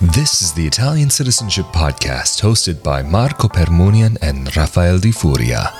This 0.00 0.42
is 0.42 0.52
the 0.52 0.64
Italian 0.64 1.10
Citizenship 1.10 1.66
Podcast 1.66 2.40
hosted 2.40 2.84
by 2.84 3.02
Marco 3.02 3.48
Permunian 3.48 4.16
and 4.22 4.56
Rafael 4.56 5.00
Di 5.00 5.10
Furia. 5.10 5.72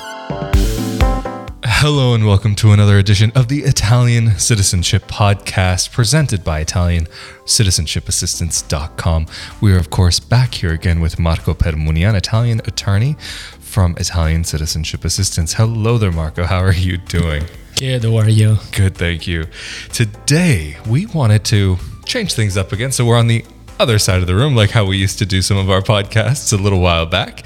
Hello 1.64 2.14
and 2.14 2.26
welcome 2.26 2.56
to 2.56 2.72
another 2.72 2.98
edition 2.98 3.30
of 3.36 3.46
the 3.46 3.60
Italian 3.60 4.36
Citizenship 4.36 5.06
Podcast 5.06 5.92
presented 5.92 6.42
by 6.42 6.64
Italiancitizenshipassistance.com. 6.64 9.26
We 9.60 9.72
are, 9.72 9.78
of 9.78 9.90
course, 9.90 10.18
back 10.18 10.54
here 10.54 10.72
again 10.72 10.98
with 10.98 11.20
Marco 11.20 11.54
Permunian, 11.54 12.16
Italian 12.16 12.60
attorney 12.64 13.14
from 13.60 13.94
Italian 13.98 14.42
Citizenship 14.42 15.04
Assistance. 15.04 15.52
Hello 15.52 15.96
there, 15.96 16.10
Marco. 16.10 16.42
How 16.42 16.58
are 16.58 16.72
you 16.72 16.96
doing? 16.96 17.44
Good, 17.76 18.02
how 18.02 18.16
are 18.16 18.28
you? 18.28 18.56
Good, 18.72 18.96
thank 18.96 19.28
you. 19.28 19.46
Today, 19.92 20.76
we 20.88 21.06
wanted 21.06 21.44
to 21.44 21.76
change 22.04 22.32
things 22.32 22.56
up 22.56 22.72
again. 22.72 22.90
So 22.90 23.04
we're 23.04 23.16
on 23.16 23.28
the 23.28 23.44
other 23.78 23.98
side 23.98 24.20
of 24.20 24.26
the 24.26 24.34
room, 24.34 24.54
like 24.54 24.70
how 24.70 24.84
we 24.84 24.96
used 24.96 25.18
to 25.18 25.26
do 25.26 25.42
some 25.42 25.56
of 25.56 25.70
our 25.70 25.82
podcasts 25.82 26.52
a 26.52 26.56
little 26.56 26.80
while 26.80 27.06
back. 27.06 27.44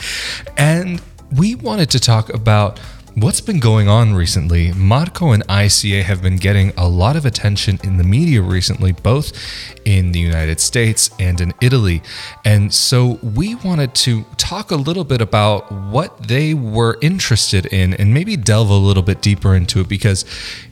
And 0.57 1.01
we 1.37 1.55
wanted 1.55 1.91
to 1.91 2.01
talk 2.01 2.33
about 2.33 2.79
What's 3.15 3.43
been 3.43 3.61
going 3.61 3.89
on 3.89 4.15
recently? 4.15 4.73
Marco 4.73 5.33
and 5.33 5.47
ICA 5.47 6.03
have 6.03 6.23
been 6.23 6.37
getting 6.37 6.73
a 6.79 6.89
lot 6.89 7.15
of 7.15 7.27
attention 7.27 7.79
in 7.85 7.99
the 7.99 8.05
media 8.05 8.41
recently, 8.41 8.93
both 8.93 9.33
in 9.85 10.13
the 10.13 10.19
United 10.19 10.61
States 10.61 11.11
and 11.19 11.39
in 11.39 11.53
Italy. 11.61 12.03
And 12.47 12.73
so 12.73 13.19
we 13.23 13.55
wanted 13.57 13.95
to 13.97 14.25
talk 14.39 14.71
a 14.71 14.77
little 14.77 15.05
bit 15.05 15.21
about 15.21 15.71
what 15.71 16.27
they 16.27 16.55
were 16.55 16.97
interested 17.03 17.67
in 17.67 17.93
and 17.93 18.15
maybe 18.15 18.35
delve 18.35 18.71
a 18.71 18.75
little 18.75 19.03
bit 19.03 19.21
deeper 19.21 19.55
into 19.55 19.81
it 19.81 19.91
because 19.91 20.25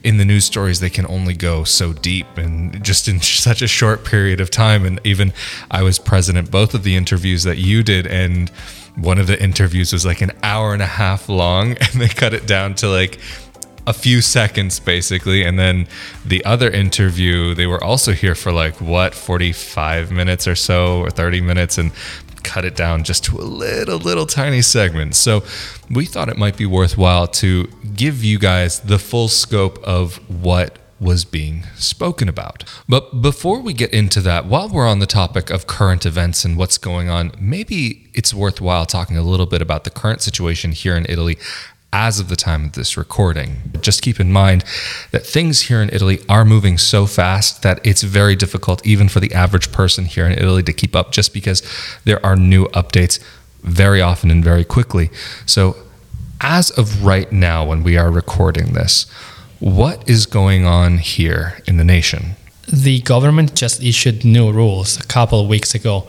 in 0.03 0.17
the 0.17 0.25
news 0.25 0.45
stories, 0.45 0.79
they 0.79 0.89
can 0.89 1.05
only 1.05 1.35
go 1.35 1.63
so 1.63 1.93
deep 1.93 2.25
and 2.37 2.83
just 2.83 3.07
in 3.07 3.19
such 3.21 3.61
a 3.61 3.67
short 3.67 4.03
period 4.03 4.41
of 4.41 4.49
time. 4.49 4.83
And 4.83 4.99
even 5.03 5.31
I 5.69 5.83
was 5.83 5.99
present 5.99 6.39
at 6.39 6.49
both 6.49 6.73
of 6.73 6.81
the 6.81 6.95
interviews 6.95 7.43
that 7.43 7.59
you 7.59 7.83
did. 7.83 8.07
And 8.07 8.49
one 8.95 9.17
of 9.17 9.27
the 9.27 9.41
interviews 9.41 9.93
was 9.93 10.05
like 10.05 10.21
an 10.21 10.31
hour 10.43 10.73
and 10.73 10.81
a 10.81 10.87
half 10.87 11.29
long 11.29 11.69
and 11.79 12.01
they 12.01 12.07
cut 12.07 12.33
it 12.33 12.47
down 12.47 12.75
to 12.75 12.87
like 12.87 13.19
a 13.87 13.93
few 13.93 14.21
seconds 14.21 14.79
basically. 14.79 15.43
And 15.43 15.57
then 15.57 15.87
the 16.25 16.43
other 16.45 16.69
interview 16.69 17.55
they 17.55 17.67
were 17.67 17.83
also 17.83 18.13
here 18.13 18.35
for 18.35 18.51
like 18.51 18.79
what 18.79 19.15
45 19.15 20.11
minutes 20.11 20.47
or 20.47 20.55
so 20.55 20.99
or 20.99 21.09
30 21.09 21.41
minutes 21.41 21.77
and 21.77 21.91
cut 22.43 22.65
it 22.65 22.75
down 22.75 23.03
just 23.03 23.23
to 23.25 23.37
a 23.37 23.43
little 23.43 23.97
little 23.97 24.25
tiny 24.25 24.61
segment. 24.61 25.15
So 25.15 25.43
we 25.89 26.05
thought 26.05 26.29
it 26.29 26.37
might 26.37 26.57
be 26.57 26.65
worthwhile 26.65 27.27
to 27.27 27.67
give 27.95 28.23
you 28.23 28.39
guys 28.39 28.79
the 28.79 28.99
full 28.99 29.27
scope 29.27 29.81
of 29.83 30.17
what 30.43 30.77
was 31.01 31.25
being 31.25 31.63
spoken 31.75 32.29
about. 32.29 32.63
But 32.87 33.21
before 33.21 33.59
we 33.59 33.73
get 33.73 33.91
into 33.91 34.21
that, 34.21 34.45
while 34.45 34.69
we're 34.69 34.87
on 34.87 34.99
the 34.99 35.07
topic 35.07 35.49
of 35.49 35.65
current 35.65 36.05
events 36.05 36.45
and 36.45 36.55
what's 36.55 36.77
going 36.77 37.09
on, 37.09 37.31
maybe 37.39 38.07
it's 38.13 38.35
worthwhile 38.35 38.85
talking 38.85 39.17
a 39.17 39.23
little 39.23 39.47
bit 39.47 39.63
about 39.63 39.83
the 39.83 39.89
current 39.89 40.21
situation 40.21 40.73
here 40.73 40.95
in 40.95 41.07
Italy 41.09 41.37
as 41.91 42.19
of 42.19 42.29
the 42.29 42.35
time 42.35 42.65
of 42.65 42.73
this 42.73 42.95
recording. 42.95 43.57
Just 43.81 44.03
keep 44.03 44.19
in 44.19 44.31
mind 44.31 44.63
that 45.09 45.25
things 45.25 45.63
here 45.63 45.81
in 45.81 45.89
Italy 45.89 46.19
are 46.29 46.45
moving 46.45 46.77
so 46.77 47.05
fast 47.07 47.63
that 47.63 47.85
it's 47.85 48.03
very 48.03 48.35
difficult, 48.35 48.85
even 48.85 49.09
for 49.09 49.19
the 49.19 49.33
average 49.33 49.71
person 49.71 50.05
here 50.05 50.27
in 50.27 50.33
Italy, 50.33 50.63
to 50.63 50.71
keep 50.71 50.95
up 50.95 51.11
just 51.11 51.33
because 51.33 51.63
there 52.05 52.23
are 52.23 52.35
new 52.35 52.65
updates 52.67 53.19
very 53.63 54.01
often 54.01 54.31
and 54.31 54.43
very 54.43 54.63
quickly. 54.63 55.09
So, 55.45 55.75
as 56.39 56.71
of 56.71 57.03
right 57.03 57.31
now, 57.31 57.65
when 57.65 57.83
we 57.83 57.97
are 57.97 58.09
recording 58.09 58.73
this, 58.73 59.05
what 59.61 60.09
is 60.09 60.25
going 60.25 60.65
on 60.65 60.97
here 60.97 61.61
in 61.67 61.77
the 61.77 61.83
nation? 61.83 62.35
The 62.67 62.99
government 63.01 63.55
just 63.55 63.81
issued 63.81 64.25
new 64.25 64.51
rules 64.51 64.99
a 64.99 65.03
couple 65.03 65.39
of 65.39 65.47
weeks 65.47 65.75
ago. 65.75 66.07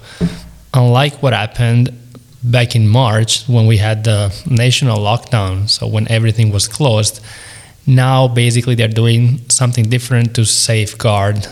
Unlike 0.73 1.23
what 1.23 1.35
happened 1.35 1.93
back 2.43 2.75
in 2.75 2.89
March 2.89 3.45
when 3.47 3.67
we 3.67 3.77
had 3.77 4.05
the 4.05 4.35
national 4.51 4.99
lockdown, 4.99 5.69
so 5.69 5.87
when 5.87 6.11
everything 6.11 6.51
was 6.51 6.67
closed, 6.67 7.21
now 7.87 8.27
basically 8.27 8.75
they're 8.75 8.89
doing 8.89 9.41
something 9.51 9.85
different 9.85 10.35
to 10.37 10.47
safeguard 10.47 11.47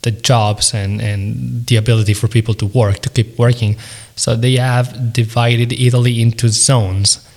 the 0.00 0.10
jobs 0.10 0.72
and, 0.72 1.02
and 1.02 1.66
the 1.66 1.76
ability 1.76 2.14
for 2.14 2.28
people 2.28 2.54
to 2.54 2.66
work, 2.66 3.00
to 3.00 3.10
keep 3.10 3.38
working. 3.38 3.76
So 4.16 4.34
they 4.34 4.56
have 4.56 5.12
divided 5.12 5.70
Italy 5.72 6.22
into 6.22 6.48
zones. 6.48 7.28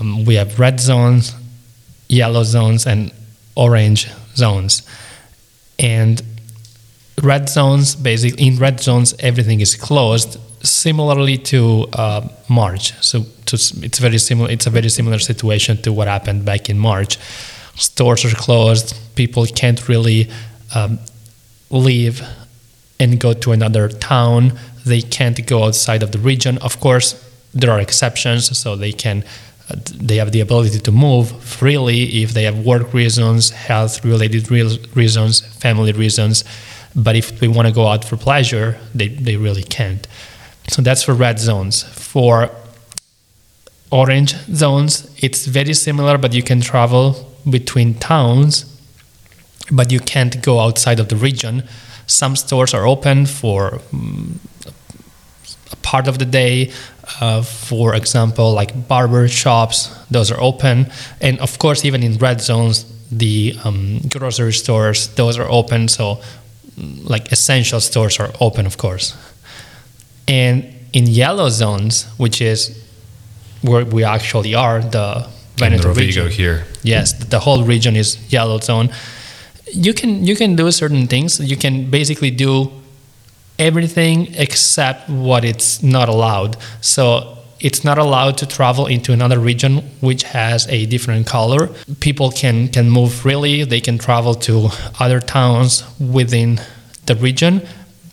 Um, 0.00 0.24
we 0.24 0.34
have 0.34 0.58
red 0.58 0.80
zones, 0.80 1.34
yellow 2.08 2.42
zones, 2.42 2.86
and 2.86 3.12
orange 3.54 4.08
zones. 4.34 4.82
And 5.78 6.22
red 7.22 7.48
zones, 7.48 7.94
basically, 7.94 8.46
in 8.46 8.56
red 8.56 8.80
zones, 8.80 9.14
everything 9.18 9.60
is 9.60 9.74
closed, 9.74 10.38
similarly 10.64 11.38
to 11.38 11.86
uh, 11.92 12.28
March. 12.48 12.92
So 13.02 13.24
to, 13.46 13.56
it's 13.56 13.98
very 13.98 14.18
similar. 14.18 14.50
It's 14.50 14.66
a 14.66 14.70
very 14.70 14.88
similar 14.88 15.18
situation 15.18 15.80
to 15.82 15.92
what 15.92 16.08
happened 16.08 16.44
back 16.44 16.70
in 16.70 16.78
March. 16.78 17.18
Stores 17.76 18.24
are 18.24 18.34
closed. 18.36 18.96
People 19.14 19.46
can't 19.46 19.88
really 19.88 20.30
um, 20.74 20.98
leave 21.70 22.22
and 23.00 23.18
go 23.18 23.32
to 23.32 23.52
another 23.52 23.88
town. 23.88 24.58
They 24.86 25.00
can't 25.00 25.46
go 25.46 25.64
outside 25.64 26.02
of 26.02 26.12
the 26.12 26.18
region. 26.18 26.58
Of 26.58 26.80
course, 26.80 27.14
there 27.54 27.70
are 27.70 27.80
exceptions, 27.80 28.56
so 28.56 28.76
they 28.76 28.92
can 28.92 29.24
they 29.94 30.16
have 30.16 30.32
the 30.32 30.40
ability 30.40 30.78
to 30.80 30.92
move 30.92 31.30
freely 31.42 32.22
if 32.22 32.32
they 32.32 32.44
have 32.44 32.58
work 32.64 32.92
reasons, 32.92 33.50
health 33.50 34.04
related 34.04 34.50
reasons, 34.50 35.40
family 35.40 35.92
reasons. 35.92 36.44
But 36.94 37.16
if 37.16 37.38
they 37.40 37.48
want 37.48 37.68
to 37.68 37.74
go 37.74 37.86
out 37.86 38.04
for 38.04 38.16
pleasure, 38.16 38.78
they, 38.94 39.08
they 39.08 39.36
really 39.36 39.62
can't. 39.62 40.06
So 40.68 40.82
that's 40.82 41.02
for 41.02 41.14
red 41.14 41.38
zones. 41.38 41.82
For 41.82 42.50
orange 43.90 44.34
zones, 44.54 45.10
it's 45.22 45.46
very 45.46 45.74
similar, 45.74 46.18
but 46.18 46.32
you 46.32 46.42
can 46.42 46.60
travel 46.60 47.32
between 47.48 47.94
towns, 47.94 48.64
but 49.70 49.90
you 49.90 50.00
can't 50.00 50.42
go 50.42 50.60
outside 50.60 51.00
of 51.00 51.08
the 51.08 51.16
region. 51.16 51.64
Some 52.06 52.36
stores 52.36 52.74
are 52.74 52.86
open 52.86 53.26
for 53.26 53.80
um, 53.92 54.40
a 55.70 55.76
part 55.76 56.08
of 56.08 56.18
the 56.18 56.24
day, 56.24 56.70
uh, 57.20 57.42
for 57.42 57.94
example, 57.94 58.52
like 58.52 58.88
barber 58.88 59.28
shops, 59.28 59.94
those 60.10 60.30
are 60.30 60.40
open. 60.40 60.90
And 61.20 61.38
of 61.40 61.58
course, 61.58 61.84
even 61.84 62.02
in 62.02 62.18
red 62.18 62.40
zones, 62.40 62.86
the 63.10 63.56
um, 63.64 64.00
grocery 64.08 64.52
stores, 64.52 65.08
those 65.14 65.38
are 65.38 65.48
open. 65.50 65.88
So, 65.88 66.20
mm, 66.78 67.08
like 67.08 67.32
essential 67.32 67.80
stores 67.80 68.18
are 68.20 68.30
open, 68.40 68.66
of 68.66 68.78
course. 68.78 69.16
And 70.28 70.64
in 70.92 71.06
yellow 71.06 71.48
zones, 71.48 72.06
which 72.16 72.40
is 72.40 72.78
where 73.62 73.84
we 73.84 74.04
actually 74.04 74.54
are, 74.54 74.80
the 74.80 75.28
Veneto 75.56 75.92
region 75.94 76.30
here. 76.30 76.64
Yes, 76.82 77.12
the 77.12 77.38
whole 77.38 77.64
region 77.64 77.96
is 77.96 78.16
yellow 78.32 78.58
zone. 78.58 78.90
You 79.66 79.92
can 79.94 80.24
you 80.24 80.34
can 80.34 80.56
do 80.56 80.70
certain 80.70 81.06
things. 81.06 81.38
You 81.40 81.56
can 81.56 81.90
basically 81.90 82.30
do 82.30 82.70
everything 83.58 84.34
except 84.34 85.08
what 85.08 85.44
it's 85.44 85.82
not 85.82 86.08
allowed. 86.08 86.56
So 86.80 87.38
it's 87.62 87.84
not 87.84 87.96
allowed 87.96 88.36
to 88.38 88.46
travel 88.46 88.86
into 88.86 89.12
another 89.12 89.38
region 89.38 89.78
which 90.00 90.24
has 90.24 90.66
a 90.68 90.86
different 90.86 91.26
color. 91.26 91.68
People 92.00 92.30
can 92.32 92.68
can 92.68 92.90
move 92.90 93.14
freely. 93.14 93.64
They 93.64 93.80
can 93.80 93.98
travel 93.98 94.34
to 94.46 94.68
other 94.98 95.20
towns 95.20 95.84
within 96.00 96.60
the 97.06 97.14
region, 97.14 97.62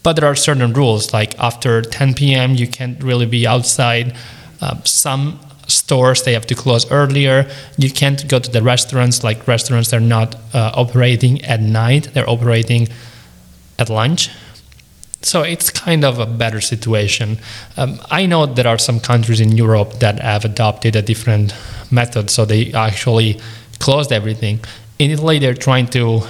but 0.03 0.13
there 0.13 0.25
are 0.25 0.35
certain 0.35 0.72
rules. 0.73 1.13
Like 1.13 1.38
after 1.39 1.81
10 1.81 2.13
p.m., 2.13 2.56
you 2.56 2.67
can't 2.67 3.03
really 3.03 3.25
be 3.25 3.47
outside. 3.47 4.16
Uh, 4.61 4.75
some 4.83 5.39
stores 5.67 6.23
they 6.23 6.33
have 6.33 6.45
to 6.47 6.56
close 6.56 6.89
earlier. 6.91 7.50
You 7.77 7.89
can't 7.91 8.27
go 8.27 8.39
to 8.39 8.51
the 8.51 8.61
restaurants. 8.61 9.23
Like 9.23 9.47
restaurants, 9.47 9.89
they're 9.89 10.00
not 10.00 10.35
uh, 10.53 10.71
operating 10.75 11.44
at 11.45 11.61
night. 11.61 12.09
They're 12.13 12.29
operating 12.29 12.88
at 13.79 13.89
lunch 13.89 14.29
so 15.22 15.44
it's 15.44 15.69
kind 15.69 16.03
of 16.06 16.19
a 16.19 16.25
better 16.25 16.62
situation. 16.62 17.39
Um, 17.77 18.00
I 18.10 18.25
know 18.25 18.45
there 18.45 18.68
are 18.68 18.77
some 18.77 19.00
countries 19.00 19.42
in 19.42 19.51
Europe 19.51 20.00
that 20.00 20.19
have 20.19 20.45
adopted 20.45 20.95
a 20.95 21.01
different 21.01 21.54
method, 21.92 22.30
so 22.30 22.45
they 22.45 22.71
actually 22.74 23.39
closed 23.80 24.12
everything. 24.12 24.60
In 24.98 25.12
Italy, 25.12 25.39
they're 25.39 25.54
trying 25.54 25.88
to 25.88 26.21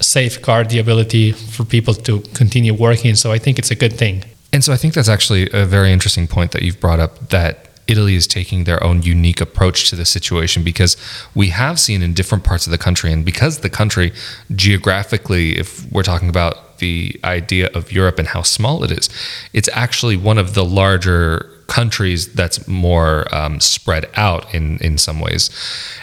safeguard 0.00 0.70
the 0.70 0.78
ability 0.78 1.32
for 1.32 1.64
people 1.64 1.94
to 1.94 2.20
continue 2.34 2.74
working, 2.74 3.14
so 3.14 3.32
I 3.32 3.38
think 3.38 3.58
it's 3.58 3.70
a 3.70 3.74
good 3.74 3.92
thing. 3.92 4.24
And 4.52 4.64
so 4.64 4.72
I 4.72 4.76
think 4.76 4.94
that's 4.94 5.08
actually 5.08 5.48
a 5.52 5.64
very 5.64 5.92
interesting 5.92 6.26
point 6.26 6.52
that 6.52 6.62
you've 6.62 6.80
brought 6.80 6.98
up 6.98 7.28
that 7.28 7.68
Italy 7.86 8.14
is 8.14 8.26
taking 8.26 8.64
their 8.64 8.82
own 8.82 9.02
unique 9.02 9.40
approach 9.40 9.90
to 9.90 9.96
the 9.96 10.04
situation 10.04 10.62
because 10.62 10.96
we 11.34 11.48
have 11.48 11.78
seen 11.80 12.02
in 12.02 12.14
different 12.14 12.44
parts 12.44 12.66
of 12.66 12.70
the 12.70 12.78
country, 12.78 13.12
and 13.12 13.24
because 13.24 13.58
the 13.58 13.70
country 13.70 14.12
geographically, 14.54 15.58
if 15.58 15.90
we're 15.92 16.04
talking 16.04 16.28
about 16.28 16.69
the 16.80 17.18
idea 17.22 17.70
of 17.74 17.92
Europe 17.92 18.18
and 18.18 18.28
how 18.28 18.42
small 18.42 18.82
it 18.84 18.90
is, 18.90 19.08
it's 19.52 19.68
actually 19.72 20.16
one 20.16 20.38
of 20.38 20.54
the 20.54 20.64
larger 20.64 21.60
countries 21.70 22.32
that's 22.32 22.66
more 22.66 23.32
um, 23.32 23.60
spread 23.60 24.04
out 24.16 24.52
in, 24.52 24.76
in 24.78 24.98
some 24.98 25.20
ways. 25.20 25.48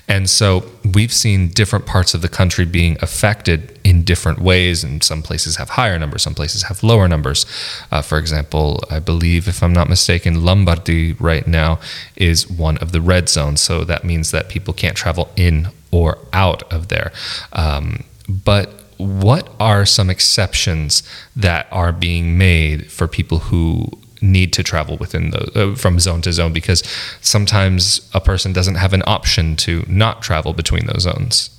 And 0.08 0.30
so 0.30 0.64
we've 0.96 1.12
seen 1.12 1.50
different 1.50 1.86
parts 1.86 2.14
of 2.14 2.22
the 2.22 2.30
country 2.30 2.64
being 2.64 2.98
affected 3.02 3.78
in 3.84 4.04
different 4.04 4.40
ways. 4.40 4.84
And 4.84 5.04
some 5.04 5.22
places 5.22 5.58
have 5.58 5.72
higher 5.72 6.00
numbers, 6.00 6.24
some 6.24 6.34
places 6.34 6.64
have 6.64 6.84
lower 6.84 7.08
numbers. 7.10 7.46
Uh, 7.92 8.02
for 8.02 8.18
example, 8.18 8.82
I 8.90 9.00
believe, 9.00 9.50
if 9.50 9.62
I'm 9.62 9.74
not 9.74 9.90
mistaken, 9.90 10.46
Lombardy 10.46 11.14
right 11.20 11.46
now 11.46 11.80
is 12.16 12.50
one 12.50 12.78
of 12.78 12.94
the 12.94 13.02
red 13.02 13.28
zones. 13.28 13.60
So 13.60 13.84
that 13.84 14.06
means 14.06 14.32
that 14.32 14.48
people 14.48 14.74
can't 14.74 14.96
travel 14.96 15.30
in 15.36 15.68
or 15.92 16.18
out 16.32 16.64
of 16.72 16.88
there. 16.88 17.12
Um, 17.52 18.06
but 18.30 18.87
what 18.98 19.50
are 19.60 19.86
some 19.86 20.10
exceptions 20.10 21.04
that 21.36 21.68
are 21.72 21.92
being 21.92 22.38
made 22.38 22.92
for 22.92 23.08
people 23.08 23.40
who 23.40 23.90
need 24.22 24.52
to 24.54 24.64
travel 24.64 24.98
within 24.98 25.30
the 25.30 25.72
uh, 25.72 25.76
from 25.76 26.00
zone 26.00 26.22
to 26.22 26.34
zone 26.34 26.54
because 26.54 26.84
sometimes 27.22 28.10
a 28.14 28.20
person 28.20 28.52
doesn't 28.54 28.76
have 28.76 28.94
an 28.94 29.04
option 29.06 29.56
to 29.56 29.84
not 29.88 30.22
travel 30.22 30.54
between 30.54 30.86
those 30.88 31.04
zones. 31.04 31.50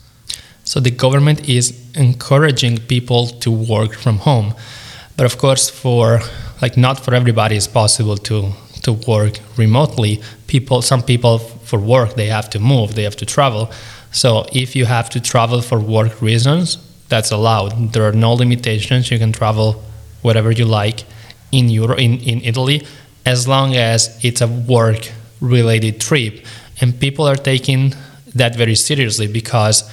So 0.64 0.80
the 0.80 0.90
government 0.90 1.48
is 1.48 1.72
encouraging 1.94 2.78
people 2.78 3.26
to 3.26 3.50
work 3.50 3.94
from 3.94 4.18
home, 4.18 4.54
but 5.16 5.24
of 5.24 5.38
course, 5.38 5.70
for 5.70 6.20
like 6.60 6.76
not 6.76 7.04
for 7.04 7.14
everybody 7.14 7.56
is 7.56 7.68
possible 7.68 8.16
to 8.16 8.52
to 8.82 8.92
work 8.92 9.38
remotely. 9.56 10.20
People, 10.46 10.82
some 10.82 11.02
people 11.02 11.38
for 11.38 11.78
work 11.78 12.14
they 12.14 12.26
have 12.26 12.50
to 12.50 12.58
move, 12.58 12.94
they 12.94 13.04
have 13.04 13.16
to 13.16 13.26
travel. 13.26 13.70
So 14.10 14.46
if 14.52 14.74
you 14.74 14.86
have 14.86 15.10
to 15.10 15.20
travel 15.20 15.60
for 15.60 15.78
work 15.78 16.22
reasons, 16.22 16.78
that's 17.08 17.30
allowed. 17.30 17.92
There 17.92 18.04
are 18.04 18.12
no 18.12 18.34
limitations. 18.34 19.10
You 19.10 19.18
can 19.18 19.32
travel 19.32 19.82
whatever 20.22 20.50
you 20.50 20.64
like 20.64 21.04
in 21.52 21.68
Europe, 21.68 21.98
in, 21.98 22.18
in 22.20 22.40
Italy, 22.42 22.86
as 23.24 23.48
long 23.48 23.74
as 23.74 24.22
it's 24.24 24.40
a 24.40 24.46
work 24.46 25.10
related 25.40 26.00
trip. 26.00 26.44
And 26.80 26.98
people 26.98 27.26
are 27.26 27.36
taking 27.36 27.94
that 28.34 28.54
very 28.54 28.74
seriously 28.74 29.26
because 29.26 29.90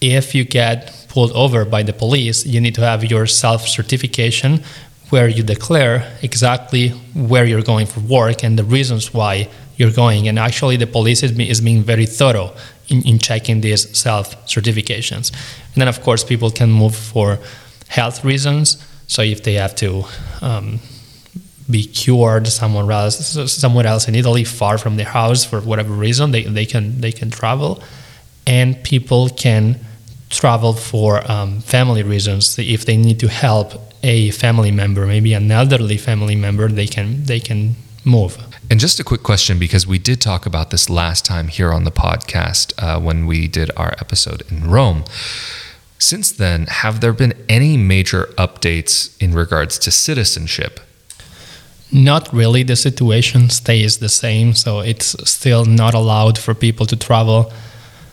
if 0.00 0.34
you 0.34 0.44
get 0.44 1.06
pulled 1.08 1.32
over 1.32 1.64
by 1.64 1.82
the 1.82 1.92
police, 1.92 2.44
you 2.46 2.60
need 2.60 2.74
to 2.74 2.82
have 2.82 3.04
your 3.04 3.26
self 3.26 3.66
certification 3.66 4.62
where 5.10 5.28
you 5.28 5.42
declare 5.42 6.12
exactly 6.22 6.88
where 7.14 7.44
you're 7.44 7.62
going 7.62 7.86
for 7.86 8.00
work 8.00 8.42
and 8.42 8.58
the 8.58 8.64
reasons 8.64 9.14
why 9.14 9.48
you're 9.76 9.92
going. 9.92 10.26
And 10.28 10.38
actually, 10.38 10.76
the 10.76 10.86
police 10.86 11.22
is, 11.22 11.38
is 11.38 11.60
being 11.60 11.82
very 11.82 12.06
thorough 12.06 12.52
in, 12.88 13.02
in 13.06 13.18
checking 13.18 13.60
these 13.60 13.96
self 13.96 14.46
certifications. 14.46 15.32
And 15.74 15.80
then, 15.80 15.88
of 15.88 16.02
course, 16.02 16.24
people 16.24 16.50
can 16.50 16.70
move 16.70 16.94
for 16.94 17.38
health 17.88 18.24
reasons 18.24 18.78
so 19.06 19.22
if 19.22 19.42
they 19.42 19.54
have 19.54 19.74
to 19.76 20.04
um, 20.40 20.80
be 21.70 21.84
cured 21.84 22.46
somewhere 22.48 22.90
else, 22.90 23.52
somewhere 23.52 23.86
else 23.86 24.08
in 24.08 24.14
Italy, 24.14 24.44
far 24.44 24.78
from 24.78 24.96
their 24.96 25.06
house 25.06 25.44
for 25.44 25.60
whatever 25.60 25.92
reason, 25.92 26.32
they, 26.32 26.44
they 26.44 26.66
can 26.66 27.00
they 27.00 27.12
can 27.12 27.30
travel, 27.30 27.82
and 28.46 28.82
people 28.82 29.28
can 29.28 29.78
travel 30.28 30.72
for 30.72 31.30
um, 31.30 31.60
family 31.60 32.02
reasons. 32.02 32.58
If 32.58 32.84
they 32.84 32.96
need 32.96 33.20
to 33.20 33.28
help 33.28 33.94
a 34.02 34.30
family 34.30 34.72
member, 34.72 35.06
maybe 35.06 35.32
an 35.34 35.50
elderly 35.50 35.98
family 35.98 36.36
member, 36.36 36.68
they 36.68 36.86
can 36.86 37.24
they 37.24 37.40
can 37.40 37.76
move. 38.06 38.38
And 38.70 38.80
just 38.80 39.00
a 39.00 39.04
quick 39.04 39.22
question 39.22 39.58
because 39.58 39.86
we 39.86 39.98
did 39.98 40.20
talk 40.20 40.46
about 40.46 40.70
this 40.70 40.88
last 40.88 41.24
time 41.24 41.48
here 41.48 41.72
on 41.72 41.84
the 41.84 41.90
podcast 41.90 42.72
uh, 42.78 43.00
when 43.00 43.26
we 43.26 43.48
did 43.48 43.70
our 43.76 43.92
episode 44.00 44.42
in 44.50 44.70
Rome. 44.70 45.04
Since 45.98 46.32
then, 46.32 46.66
have 46.66 47.00
there 47.00 47.12
been 47.12 47.34
any 47.48 47.76
major 47.76 48.26
updates 48.36 49.16
in 49.20 49.34
regards 49.34 49.78
to 49.80 49.90
citizenship? 49.90 50.80
Not 51.92 52.32
really. 52.32 52.62
The 52.62 52.76
situation 52.76 53.48
stays 53.50 53.98
the 53.98 54.08
same, 54.08 54.54
so 54.54 54.80
it's 54.80 55.16
still 55.28 55.64
not 55.64 55.94
allowed 55.94 56.38
for 56.38 56.54
people 56.54 56.84
to 56.86 56.96
travel 56.96 57.52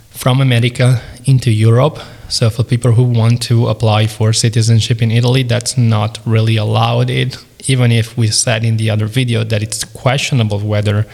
from 0.10 0.40
America 0.40 1.01
into 1.25 1.51
Europe. 1.51 2.00
So, 2.30 2.50
for 2.50 2.63
people 2.63 2.94
who 2.94 3.04
want 3.04 3.42
to 3.44 3.68
apply 3.68 4.07
for 4.07 4.31
citizenship 4.31 5.01
in 5.01 5.12
Italy, 5.12 5.44
that's 5.44 5.78
not 5.78 6.19
really 6.25 6.56
allowed. 6.56 7.10
It, 7.10 7.38
even 7.68 7.92
if 7.92 8.18
we 8.18 8.27
said 8.27 8.63
in 8.63 8.77
the 8.77 8.89
other 8.89 9.06
video 9.06 9.44
that 9.44 9.63
it's 9.63 9.83
questionable 9.83 10.60
whether 10.60 11.06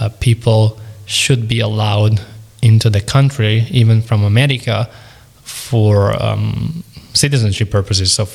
uh, 0.00 0.08
people 0.20 0.78
should 1.06 1.48
be 1.48 1.60
allowed 1.60 2.20
into 2.62 2.90
the 2.90 3.00
country, 3.00 3.66
even 3.70 4.02
from 4.02 4.24
America 4.24 4.88
for 5.42 6.20
um, 6.22 6.82
citizenship 7.14 7.70
purposes, 7.70 8.12
so 8.12 8.26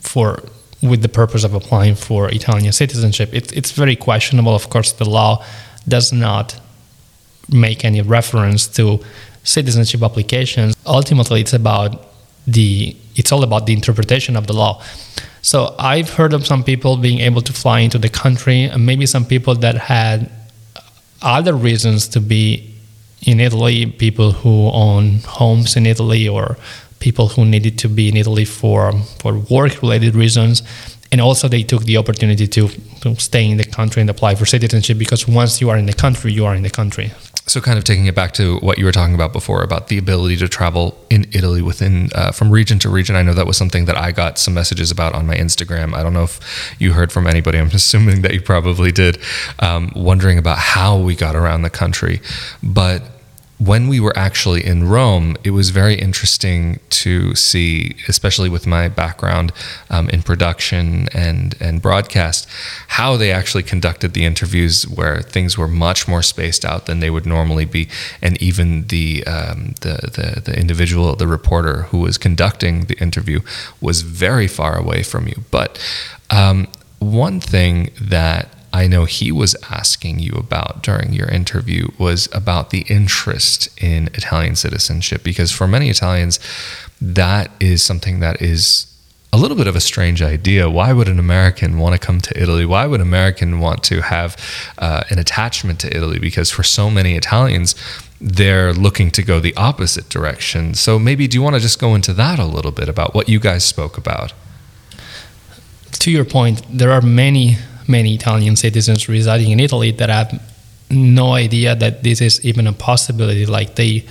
for 0.00 0.42
with 0.82 1.00
the 1.00 1.08
purpose 1.08 1.42
of 1.42 1.54
applying 1.54 1.94
for 1.94 2.28
Italian 2.28 2.72
citizenship. 2.72 3.32
It, 3.32 3.56
it's 3.56 3.72
very 3.72 3.96
questionable. 3.96 4.54
Of 4.54 4.68
course, 4.68 4.92
the 4.92 5.08
law 5.08 5.44
does 5.88 6.12
not 6.12 6.60
make 7.48 7.84
any 7.84 8.02
reference 8.02 8.66
to 8.68 9.00
citizenship 9.42 10.02
applications. 10.02 10.76
Ultimately, 10.84 11.40
it's 11.40 11.54
about 11.54 12.08
the 12.46 12.96
it's 13.16 13.32
all 13.32 13.42
about 13.42 13.66
the 13.66 13.72
interpretation 13.72 14.36
of 14.36 14.46
the 14.46 14.52
law. 14.52 14.82
So 15.42 15.74
I've 15.78 16.10
heard 16.10 16.32
of 16.32 16.46
some 16.46 16.62
people 16.64 16.96
being 16.96 17.20
able 17.20 17.42
to 17.42 17.52
fly 17.52 17.80
into 17.80 17.98
the 17.98 18.08
country, 18.08 18.64
and 18.64 18.84
maybe 18.84 19.06
some 19.06 19.24
people 19.24 19.54
that 19.56 19.76
had 19.76 20.30
other 21.22 21.54
reasons 21.54 22.08
to 22.08 22.20
be 22.20 22.74
in 23.22 23.40
Italy, 23.40 23.86
people 23.86 24.32
who 24.32 24.70
own 24.72 25.20
homes 25.20 25.76
in 25.76 25.86
Italy 25.86 26.28
or 26.28 26.56
people 26.98 27.28
who 27.28 27.44
needed 27.44 27.78
to 27.78 27.88
be 27.88 28.08
in 28.08 28.16
Italy 28.16 28.44
for 28.44 28.92
for 29.20 29.38
work 29.38 29.82
related 29.82 30.14
reasons. 30.14 30.62
And 31.12 31.20
also, 31.20 31.48
they 31.48 31.62
took 31.62 31.84
the 31.84 31.96
opportunity 31.96 32.48
to, 32.48 32.68
to 33.02 33.14
stay 33.14 33.48
in 33.48 33.56
the 33.56 33.64
country 33.64 34.00
and 34.00 34.10
apply 34.10 34.34
for 34.34 34.44
citizenship 34.44 34.98
because 34.98 35.28
once 35.28 35.60
you 35.60 35.70
are 35.70 35.78
in 35.78 35.86
the 35.86 35.92
country, 35.92 36.32
you 36.32 36.44
are 36.44 36.54
in 36.54 36.62
the 36.62 36.70
country. 36.70 37.12
So, 37.48 37.60
kind 37.60 37.78
of 37.78 37.84
taking 37.84 38.06
it 38.06 38.14
back 38.14 38.32
to 38.34 38.58
what 38.58 38.76
you 38.76 38.84
were 38.84 38.92
talking 38.92 39.14
about 39.14 39.32
before 39.32 39.62
about 39.62 39.86
the 39.86 39.98
ability 39.98 40.36
to 40.38 40.48
travel 40.48 40.98
in 41.10 41.26
Italy 41.32 41.62
within 41.62 42.10
uh, 42.12 42.32
from 42.32 42.50
region 42.50 42.80
to 42.80 42.88
region. 42.88 43.14
I 43.14 43.22
know 43.22 43.34
that 43.34 43.46
was 43.46 43.56
something 43.56 43.84
that 43.84 43.96
I 43.96 44.10
got 44.10 44.36
some 44.38 44.52
messages 44.54 44.90
about 44.90 45.14
on 45.14 45.28
my 45.28 45.36
Instagram. 45.36 45.94
I 45.94 46.02
don't 46.02 46.12
know 46.12 46.24
if 46.24 46.74
you 46.80 46.92
heard 46.92 47.12
from 47.12 47.26
anybody. 47.26 47.58
I'm 47.58 47.66
assuming 47.72 48.22
that 48.22 48.34
you 48.34 48.42
probably 48.42 48.90
did, 48.90 49.18
um, 49.60 49.92
wondering 49.94 50.38
about 50.38 50.58
how 50.58 50.98
we 50.98 51.14
got 51.14 51.36
around 51.36 51.62
the 51.62 51.70
country. 51.70 52.20
But 52.62 53.02
when 53.58 53.88
we 53.88 54.00
were 54.00 54.16
actually 54.18 54.64
in 54.64 54.88
Rome, 54.88 55.36
it 55.42 55.50
was 55.50 55.70
very 55.70 55.94
interesting 55.94 56.78
to 56.90 57.34
see, 57.34 57.96
especially 58.06 58.50
with 58.50 58.66
my 58.66 58.88
background 58.88 59.52
um, 59.88 60.10
in 60.10 60.22
production 60.22 61.08
and 61.14 61.54
and 61.58 61.80
broadcast, 61.80 62.46
how 62.88 63.16
they 63.16 63.32
actually 63.32 63.62
conducted 63.62 64.12
the 64.12 64.24
interviews, 64.24 64.86
where 64.86 65.22
things 65.22 65.56
were 65.56 65.68
much 65.68 66.06
more 66.06 66.22
spaced 66.22 66.64
out 66.64 66.86
than 66.86 67.00
they 67.00 67.08
would 67.08 67.24
normally 67.24 67.64
be, 67.64 67.88
and 68.20 68.40
even 68.42 68.86
the 68.88 69.26
um, 69.26 69.74
the, 69.80 69.94
the 70.12 70.40
the 70.44 70.58
individual, 70.58 71.16
the 71.16 71.26
reporter 71.26 71.82
who 71.84 71.98
was 71.98 72.18
conducting 72.18 72.84
the 72.84 72.98
interview, 72.98 73.40
was 73.80 74.02
very 74.02 74.48
far 74.48 74.78
away 74.78 75.02
from 75.02 75.26
you. 75.28 75.44
But 75.50 75.78
um, 76.28 76.68
one 76.98 77.40
thing 77.40 77.90
that 78.00 78.55
I 78.76 78.86
know 78.88 79.06
he 79.06 79.32
was 79.32 79.56
asking 79.70 80.18
you 80.18 80.34
about 80.36 80.82
during 80.82 81.14
your 81.14 81.28
interview 81.28 81.88
was 81.98 82.28
about 82.40 82.68
the 82.68 82.84
interest 82.98 83.68
in 83.82 84.08
Italian 84.08 84.54
citizenship, 84.54 85.22
because 85.24 85.50
for 85.50 85.66
many 85.66 85.88
Italians, 85.88 86.38
that 87.00 87.50
is 87.58 87.82
something 87.82 88.20
that 88.20 88.42
is 88.42 88.86
a 89.32 89.38
little 89.38 89.56
bit 89.56 89.66
of 89.66 89.76
a 89.76 89.80
strange 89.80 90.20
idea. 90.20 90.68
Why 90.68 90.92
would 90.92 91.08
an 91.08 91.18
American 91.18 91.78
want 91.78 91.94
to 91.98 92.06
come 92.06 92.20
to 92.20 92.42
Italy? 92.42 92.66
Why 92.66 92.86
would 92.86 93.00
an 93.00 93.06
American 93.06 93.60
want 93.60 93.82
to 93.84 94.02
have 94.02 94.36
uh, 94.76 95.04
an 95.08 95.18
attachment 95.18 95.80
to 95.80 95.96
Italy? 95.96 96.18
Because 96.18 96.50
for 96.50 96.62
so 96.62 96.90
many 96.90 97.16
Italians, 97.16 97.74
they're 98.20 98.74
looking 98.74 99.10
to 99.12 99.22
go 99.22 99.40
the 99.40 99.56
opposite 99.56 100.10
direction. 100.10 100.74
So 100.74 100.98
maybe 100.98 101.26
do 101.26 101.38
you 101.38 101.42
want 101.42 101.56
to 101.56 101.60
just 101.60 101.78
go 101.78 101.94
into 101.94 102.12
that 102.12 102.38
a 102.38 102.44
little 102.44 102.72
bit 102.72 102.90
about 102.90 103.14
what 103.14 103.26
you 103.26 103.40
guys 103.40 103.64
spoke 103.64 103.96
about? 103.96 104.34
To 105.92 106.10
your 106.10 106.26
point, 106.26 106.62
there 106.70 106.92
are 106.92 107.00
many 107.00 107.56
many 107.88 108.14
Italian 108.14 108.56
citizens 108.56 109.08
residing 109.08 109.50
in 109.50 109.60
Italy 109.60 109.90
that 109.92 110.08
have 110.08 110.40
no 110.90 111.32
idea 111.32 111.74
that 111.74 112.02
this 112.02 112.20
is 112.20 112.44
even 112.44 112.66
a 112.66 112.72
possibility. 112.72 113.46
Like 113.46 113.74
they 113.74 114.04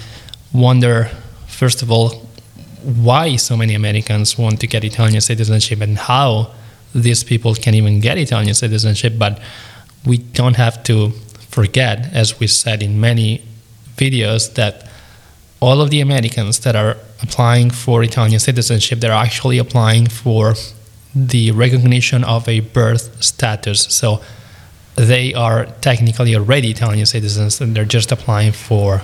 wonder, 0.53 1.10
first 1.48 1.82
of 1.82 1.91
all, 1.91 2.27
why 2.84 3.36
so 3.36 3.58
many 3.58 3.74
Americans 3.74 4.38
want 4.38 4.60
to 4.62 4.67
get 4.67 4.84
Italian 4.84 5.22
citizenship 5.22 5.82
and 5.82 5.98
how 5.98 6.51
these 6.94 7.24
people 7.24 7.55
can 7.55 7.74
even 7.74 8.00
get 8.00 8.17
Italian 8.17 8.53
citizenship. 8.53 9.13
But 9.17 9.39
we 10.05 10.17
don't 10.17 10.55
have 10.55 10.84
to 10.84 11.12
forget, 11.50 12.13
as 12.13 12.39
we 12.39 12.48
said 12.48 12.84
in 12.84 13.00
many 13.00 13.41
videos, 13.98 14.53
that 14.55 14.88
all 15.60 15.82
of 15.82 15.89
the 15.89 16.01
Americans 16.01 16.60
that 16.60 16.75
are 16.75 16.98
applying 17.24 17.72
for 17.72 18.03
Italian 18.03 18.39
citizenship, 18.39 19.00
they're 19.00 19.12
actually 19.12 19.58
applying 19.58 20.08
for 20.08 20.53
the 21.15 21.51
recognition 21.51 22.24
of 22.24 22.48
a 22.48 22.60
birth 22.60 23.24
status. 23.24 23.81
So 23.84 24.22
they 24.95 25.34
are 25.34 25.65
technically 25.81 26.36
already 26.36 26.72
Italian 26.72 27.05
citizens 27.05 27.62
and 27.62 27.75
they're 27.75 27.86
just 27.86 28.12
applying 28.12 28.51
for 28.51 29.01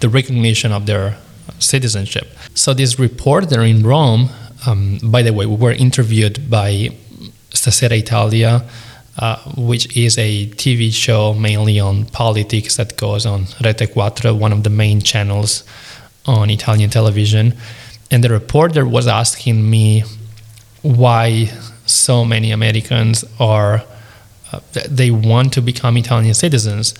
the 0.00 0.08
recognition 0.08 0.72
of 0.72 0.86
their 0.86 1.16
citizenship. 1.58 2.28
So 2.54 2.74
this 2.74 2.98
reporter 2.98 3.62
in 3.62 3.82
Rome, 3.82 4.30
um, 4.66 4.98
by 5.02 5.22
the 5.22 5.32
way, 5.32 5.46
we 5.46 5.56
were 5.56 5.72
interviewed 5.72 6.50
by 6.50 6.90
Stasera 7.50 7.98
Italia 7.98 8.64
uh, 9.18 9.36
which 9.56 9.96
is 9.96 10.16
a 10.16 10.46
TV 10.50 10.92
show 10.92 11.34
mainly 11.34 11.80
on 11.80 12.04
politics 12.06 12.76
that 12.76 12.96
goes 12.96 13.26
on 13.26 13.46
Rete 13.64 13.92
Quattro, 13.92 14.32
one 14.32 14.52
of 14.52 14.62
the 14.62 14.70
main 14.70 15.00
channels 15.00 15.64
on 16.26 16.50
Italian 16.50 16.88
television. 16.90 17.54
And 18.12 18.22
the 18.22 18.28
reporter 18.28 18.86
was 18.86 19.08
asking 19.08 19.68
me 19.68 20.04
why 20.82 21.50
so 21.86 22.24
many 22.24 22.50
Americans 22.52 23.24
are 23.40 23.84
uh, 24.52 24.60
they 24.88 25.10
want 25.10 25.52
to 25.52 25.60
become 25.60 25.96
Italian 25.96 26.34
citizens. 26.34 26.94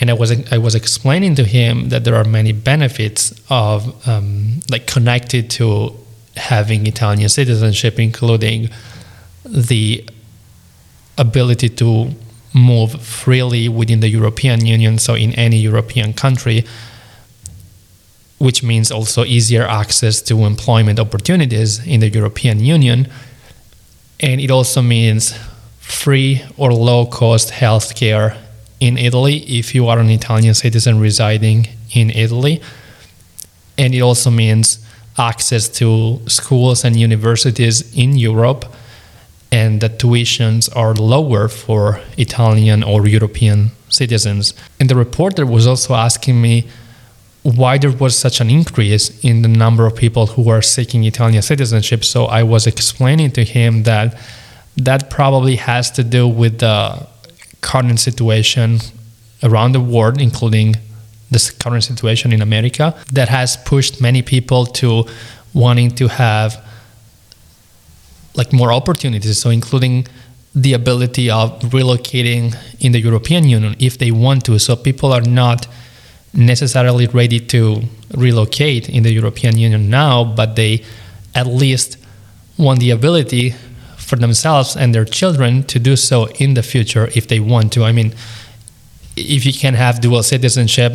And 0.00 0.10
I 0.10 0.14
was 0.14 0.30
I 0.52 0.58
was 0.58 0.74
explaining 0.74 1.34
to 1.36 1.44
him 1.44 1.88
that 1.88 2.04
there 2.04 2.14
are 2.14 2.24
many 2.24 2.52
benefits 2.52 3.34
of 3.48 4.06
um, 4.08 4.60
like 4.70 4.86
connected 4.86 5.50
to 5.50 5.96
having 6.36 6.86
Italian 6.86 7.28
citizenship, 7.28 7.98
including 7.98 8.68
the 9.44 10.04
ability 11.18 11.70
to 11.70 12.10
move 12.54 13.02
freely 13.02 13.68
within 13.68 14.00
the 14.00 14.08
European 14.08 14.64
Union, 14.64 14.98
so 14.98 15.14
in 15.14 15.32
any 15.34 15.58
European 15.58 16.12
country, 16.12 16.64
which 18.38 18.62
means 18.62 18.90
also 18.90 19.24
easier 19.24 19.64
access 19.64 20.20
to 20.22 20.44
employment 20.44 20.98
opportunities 20.98 21.84
in 21.86 22.00
the 22.00 22.08
European 22.08 22.60
Union. 22.60 23.08
And 24.20 24.40
it 24.40 24.50
also 24.50 24.82
means 24.82 25.34
free 25.80 26.42
or 26.56 26.72
low 26.72 27.06
cost 27.06 27.50
healthcare 27.50 28.36
in 28.80 28.98
Italy 28.98 29.36
if 29.58 29.74
you 29.74 29.88
are 29.88 29.98
an 29.98 30.10
Italian 30.10 30.54
citizen 30.54 31.00
residing 31.00 31.68
in 31.92 32.10
Italy. 32.10 32.60
And 33.78 33.94
it 33.94 34.00
also 34.00 34.30
means 34.30 34.78
access 35.18 35.68
to 35.68 36.20
schools 36.26 36.84
and 36.84 36.96
universities 36.96 37.96
in 37.96 38.16
Europe 38.16 38.66
and 39.50 39.80
the 39.80 39.88
tuitions 39.88 40.68
are 40.74 40.94
lower 40.94 41.48
for 41.48 42.00
Italian 42.18 42.82
or 42.82 43.06
European 43.06 43.70
citizens. 43.88 44.54
And 44.80 44.90
the 44.90 44.96
reporter 44.96 45.46
was 45.46 45.66
also 45.66 45.94
asking 45.94 46.42
me 46.42 46.68
why 47.46 47.78
there 47.78 47.92
was 47.92 48.18
such 48.18 48.40
an 48.40 48.50
increase 48.50 49.22
in 49.22 49.42
the 49.42 49.48
number 49.48 49.86
of 49.86 49.94
people 49.94 50.26
who 50.26 50.48
are 50.48 50.60
seeking 50.60 51.04
Italian 51.04 51.40
citizenship. 51.42 52.04
So 52.04 52.24
I 52.24 52.42
was 52.42 52.66
explaining 52.66 53.30
to 53.32 53.44
him 53.44 53.84
that 53.84 54.18
that 54.76 55.10
probably 55.10 55.54
has 55.54 55.90
to 55.92 56.02
do 56.02 56.26
with 56.26 56.58
the 56.58 57.06
current 57.60 58.00
situation 58.00 58.80
around 59.44 59.72
the 59.72 59.80
world, 59.80 60.20
including 60.20 60.74
this 61.30 61.50
current 61.50 61.84
situation 61.84 62.32
in 62.32 62.42
America, 62.42 62.96
that 63.12 63.28
has 63.28 63.56
pushed 63.58 64.00
many 64.00 64.22
people 64.22 64.66
to 64.66 65.04
wanting 65.54 65.92
to 65.92 66.08
have 66.08 66.60
like 68.34 68.52
more 68.52 68.72
opportunities. 68.72 69.40
So 69.40 69.50
including 69.50 70.08
the 70.52 70.72
ability 70.72 71.30
of 71.30 71.60
relocating 71.60 72.56
in 72.80 72.90
the 72.90 72.98
European 73.00 73.44
Union 73.48 73.76
if 73.78 73.98
they 73.98 74.10
want 74.10 74.44
to. 74.46 74.58
So 74.58 74.74
people 74.74 75.12
are 75.12 75.20
not 75.20 75.68
necessarily 76.36 77.06
ready 77.06 77.40
to 77.40 77.82
relocate 78.14 78.88
in 78.88 79.02
the 79.02 79.12
European 79.12 79.58
Union 79.58 79.90
now, 79.90 80.24
but 80.24 80.56
they 80.56 80.84
at 81.34 81.46
least 81.46 81.98
want 82.58 82.80
the 82.80 82.90
ability 82.90 83.54
for 83.96 84.16
themselves 84.16 84.76
and 84.76 84.94
their 84.94 85.04
children 85.04 85.62
to 85.64 85.78
do 85.78 85.96
so 85.96 86.26
in 86.38 86.54
the 86.54 86.62
future 86.62 87.08
if 87.14 87.26
they 87.28 87.40
want 87.40 87.72
to. 87.72 87.84
I 87.84 87.92
mean, 87.92 88.14
if 89.16 89.44
you 89.44 89.52
can 89.52 89.74
have 89.74 90.00
dual 90.00 90.22
citizenship, 90.22 90.92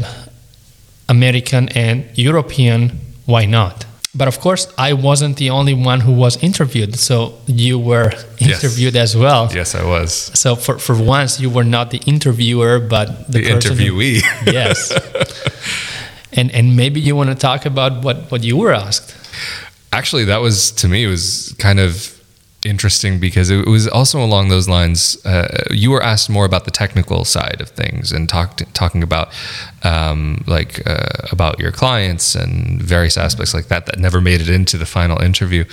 American 1.10 1.70
and 1.70 2.06
European, 2.16 3.00
why 3.26 3.46
not? 3.46 3.86
But 4.14 4.28
of 4.28 4.42
course, 4.42 4.68
I 4.78 4.92
wasn't 4.92 5.38
the 5.38 5.52
only 5.52 5.74
one 5.74 6.02
who 6.02 6.12
was 6.12 6.36
interviewed. 6.44 6.96
So 6.96 7.38
you 7.48 7.80
were 7.80 8.12
interviewed 8.40 8.94
yes. 8.96 9.16
as 9.16 9.18
well. 9.18 9.50
Yes, 9.54 9.74
I 9.74 9.86
was. 9.86 10.12
So 10.14 10.56
for, 10.56 10.78
for 10.78 11.02
once, 11.02 11.40
you 11.40 11.50
were 11.50 11.64
not 11.64 11.92
the 11.92 12.02
interviewer, 12.06 12.80
but 12.80 13.32
the, 13.32 13.42
the 13.42 13.50
interviewee. 13.50 14.22
Who, 14.22 14.52
yes. 14.52 14.92
and 16.34 16.52
and 16.52 16.76
maybe 16.76 17.00
you 17.00 17.16
want 17.16 17.30
to 17.30 17.36
talk 17.36 17.66
about 17.66 18.04
what 18.04 18.30
what 18.32 18.44
you 18.44 18.58
were 18.58 18.74
asked. 18.74 19.16
Actually, 19.94 20.26
that 20.26 20.42
was 20.42 20.72
to 20.72 20.90
me 20.90 21.08
was 21.08 21.56
kind 21.58 21.80
of 21.80 22.21
interesting 22.64 23.20
because 23.20 23.50
it 23.50 23.68
was 23.68 23.88
also 23.88 24.24
along 24.24 24.50
those 24.50 24.68
lines. 24.68 25.24
Uh, 25.26 25.66
you 25.72 25.92
were 25.92 26.02
asked 26.02 26.30
more 26.30 26.46
about 26.46 26.66
the 26.66 26.72
technical 26.72 27.26
side 27.26 27.60
of 27.60 27.70
things 27.70 28.12
and 28.12 28.30
talked 28.30 28.62
talking 28.74 29.04
about 29.04 29.30
um, 29.84 30.44
like 30.48 30.86
uh, 30.88 31.28
about 31.32 31.60
your 31.60 31.72
clients 31.72 32.36
and 32.36 32.82
various 32.82 33.18
aspects 33.18 33.54
like 33.54 33.68
that 33.68 33.86
that 33.88 33.98
never 34.00 34.22
made 34.22 34.42
it 34.42 34.50
into 34.50 34.78
the 34.78 34.86
final 34.86 35.22
interview. 35.22 35.66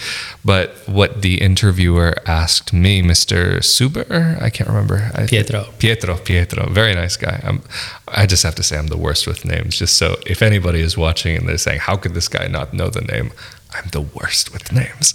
But 0.44 0.76
what 0.86 1.22
the 1.22 1.40
interviewer 1.40 2.16
asked 2.26 2.72
me, 2.72 3.02
Mr. 3.02 3.58
Suber, 3.58 4.40
I 4.40 4.50
can't 4.50 4.68
remember. 4.68 5.10
I, 5.14 5.26
Pietro. 5.26 5.66
Pietro. 5.78 6.16
Pietro. 6.16 6.70
Very 6.70 6.94
nice 6.94 7.16
guy. 7.16 7.40
I'm, 7.44 7.62
I 8.08 8.26
just 8.26 8.42
have 8.42 8.54
to 8.56 8.62
say 8.62 8.78
I'm 8.78 8.86
the 8.86 8.96
worst 8.96 9.26
with 9.26 9.44
names. 9.44 9.76
Just 9.76 9.96
so 9.96 10.16
if 10.26 10.42
anybody 10.42 10.80
is 10.80 10.96
watching 10.96 11.36
and 11.36 11.48
they're 11.48 11.58
saying, 11.58 11.80
"How 11.80 11.96
could 11.96 12.14
this 12.14 12.28
guy 12.28 12.46
not 12.46 12.72
know 12.72 12.88
the 12.88 13.02
name?" 13.02 13.32
I'm 13.74 13.88
the 13.90 14.00
worst 14.00 14.52
with 14.52 14.72
names. 14.72 15.14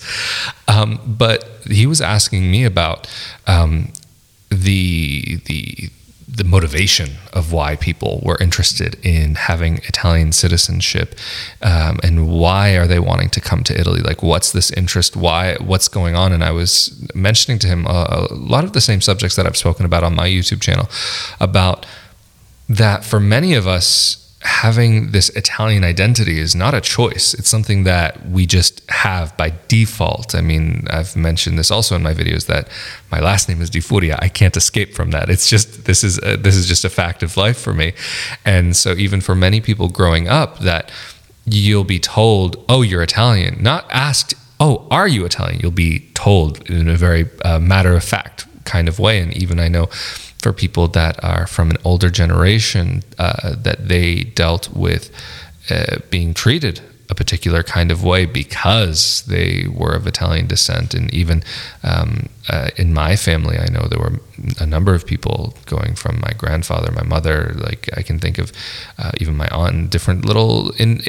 Um, 0.68 1.00
but 1.06 1.44
he 1.66 1.86
was 1.86 2.02
asking 2.02 2.52
me 2.52 2.66
about 2.66 3.08
um, 3.48 3.92
the 4.50 5.38
the 5.46 5.90
the 6.36 6.44
motivation 6.44 7.12
of 7.32 7.52
why 7.52 7.76
people 7.76 8.20
were 8.26 8.38
interested 8.42 8.98
in 9.04 9.36
having 9.36 9.78
Italian 9.80 10.32
citizenship, 10.32 11.16
um, 11.62 12.00
and 12.02 12.28
why 12.28 12.72
are 12.76 12.88
they 12.88 13.00
wanting 13.00 13.30
to 13.30 13.42
come 13.42 13.64
to 13.64 13.80
Italy? 13.80 14.02
Like, 14.02 14.24
what's 14.24 14.52
this 14.52 14.72
interest? 14.72 15.16
Why? 15.16 15.56
What's 15.56 15.88
going 15.88 16.16
on? 16.16 16.32
And 16.32 16.44
I 16.44 16.52
was 16.52 17.08
mentioning 17.14 17.60
to 17.60 17.68
him 17.68 17.86
a, 17.86 18.28
a 18.32 18.34
lot 18.34 18.64
of 18.64 18.74
the 18.74 18.82
same 18.82 19.02
subjects 19.02 19.36
that 19.36 19.46
I've 19.46 19.58
spoken 19.58 19.86
about 19.86 20.04
on 20.04 20.16
my 20.16 20.28
YouTube 20.28 20.62
channel 20.62 20.90
about 21.40 21.86
that 22.70 23.04
for 23.04 23.20
many 23.20 23.54
of 23.54 23.68
us 23.68 24.23
having 24.44 25.12
this 25.12 25.30
Italian 25.30 25.84
identity 25.84 26.40
is 26.40 26.54
not 26.54 26.74
a 26.74 26.82
choice. 26.82 27.34
It's 27.34 27.50
something 27.50 27.86
that 27.86 28.28
we 28.28 28.46
just 28.46 28.82
have 28.90 29.36
by 29.38 29.54
default. 29.68 30.36
I 30.36 30.42
mean, 30.42 30.86
I've 30.90 31.16
mentioned 31.16 31.58
this 31.58 31.72
also 31.72 31.96
in 31.96 32.04
my 32.04 32.14
videos 32.14 32.48
that 32.48 32.68
my 33.10 33.20
last 33.20 33.48
name 33.48 33.62
is 33.62 33.70
Di 33.70 33.80
Furia. 33.80 34.18
I 34.22 34.28
can't 34.28 34.56
escape 34.58 34.94
from 34.94 35.12
that. 35.12 35.30
It's 35.30 35.50
just 35.50 35.86
this 35.86 36.04
is 36.04 36.22
a, 36.24 36.36
this 36.36 36.56
is 36.56 36.68
just 36.68 36.84
a 36.84 36.90
fact 36.90 37.24
of 37.24 37.38
life 37.38 37.58
for 37.58 37.74
me. 37.74 37.94
And 38.44 38.76
so 38.76 38.92
even 38.94 39.22
for 39.22 39.34
many 39.34 39.62
people 39.62 39.88
growing 39.88 40.28
up 40.28 40.60
that 40.60 40.92
you'll 41.46 41.86
be 41.86 42.00
told, 42.00 42.64
"Oh, 42.68 42.82
you're 42.82 43.04
Italian." 43.04 43.64
Not 43.64 43.86
asked, 43.90 44.34
"Oh, 44.60 44.88
are 44.92 45.08
you 45.08 45.24
Italian?" 45.26 45.62
You'll 45.62 45.72
be 45.72 46.10
told 46.14 46.70
in 46.70 46.90
a 46.90 46.98
very 46.98 47.30
uh, 47.46 47.60
matter 47.60 47.96
of 47.96 48.04
fact 48.04 48.46
kind 48.66 48.88
of 48.90 49.00
way. 49.00 49.20
And 49.20 49.34
even 49.34 49.60
I 49.60 49.70
know 49.70 49.90
for 50.44 50.52
people 50.52 50.90
that 50.90 51.24
are 51.24 51.48
from 51.48 51.72
an 51.72 51.78
older 51.86 52.10
generation 52.10 53.02
uh, 53.18 53.56
that 53.56 53.88
they 53.88 54.26
dealt 54.26 54.70
with 54.76 55.10
uh, 55.70 55.98
being 56.10 56.34
treated 56.34 56.82
a 57.10 57.16
particular 57.16 57.64
kind 57.64 57.92
of 57.92 58.04
way 58.04 58.26
because 58.26 59.24
they 59.24 59.66
were 59.74 59.94
of 59.94 60.06
Italian 60.06 60.48
descent. 60.48 60.94
And 60.94 61.14
even 61.14 61.44
um, 61.84 62.28
uh, 62.50 62.70
in 62.76 62.94
my 62.94 63.16
family, 63.16 63.58
I 63.58 63.68
know 63.72 63.88
there 63.88 64.00
were 64.00 64.20
a 64.60 64.66
number 64.66 64.94
of 64.94 65.06
people 65.06 65.54
going 65.66 65.96
from 65.96 66.20
my 66.20 66.34
grandfather, 66.38 66.92
my 66.92 67.04
mother, 67.04 67.54
like 67.56 67.90
I 67.96 68.02
can 68.02 68.20
think 68.20 68.38
of 68.38 68.52
uh, 68.98 69.12
even 69.22 69.38
my 69.38 69.48
aunt, 69.50 69.90
different 69.90 70.26
little 70.26 70.72
in, 70.72 71.02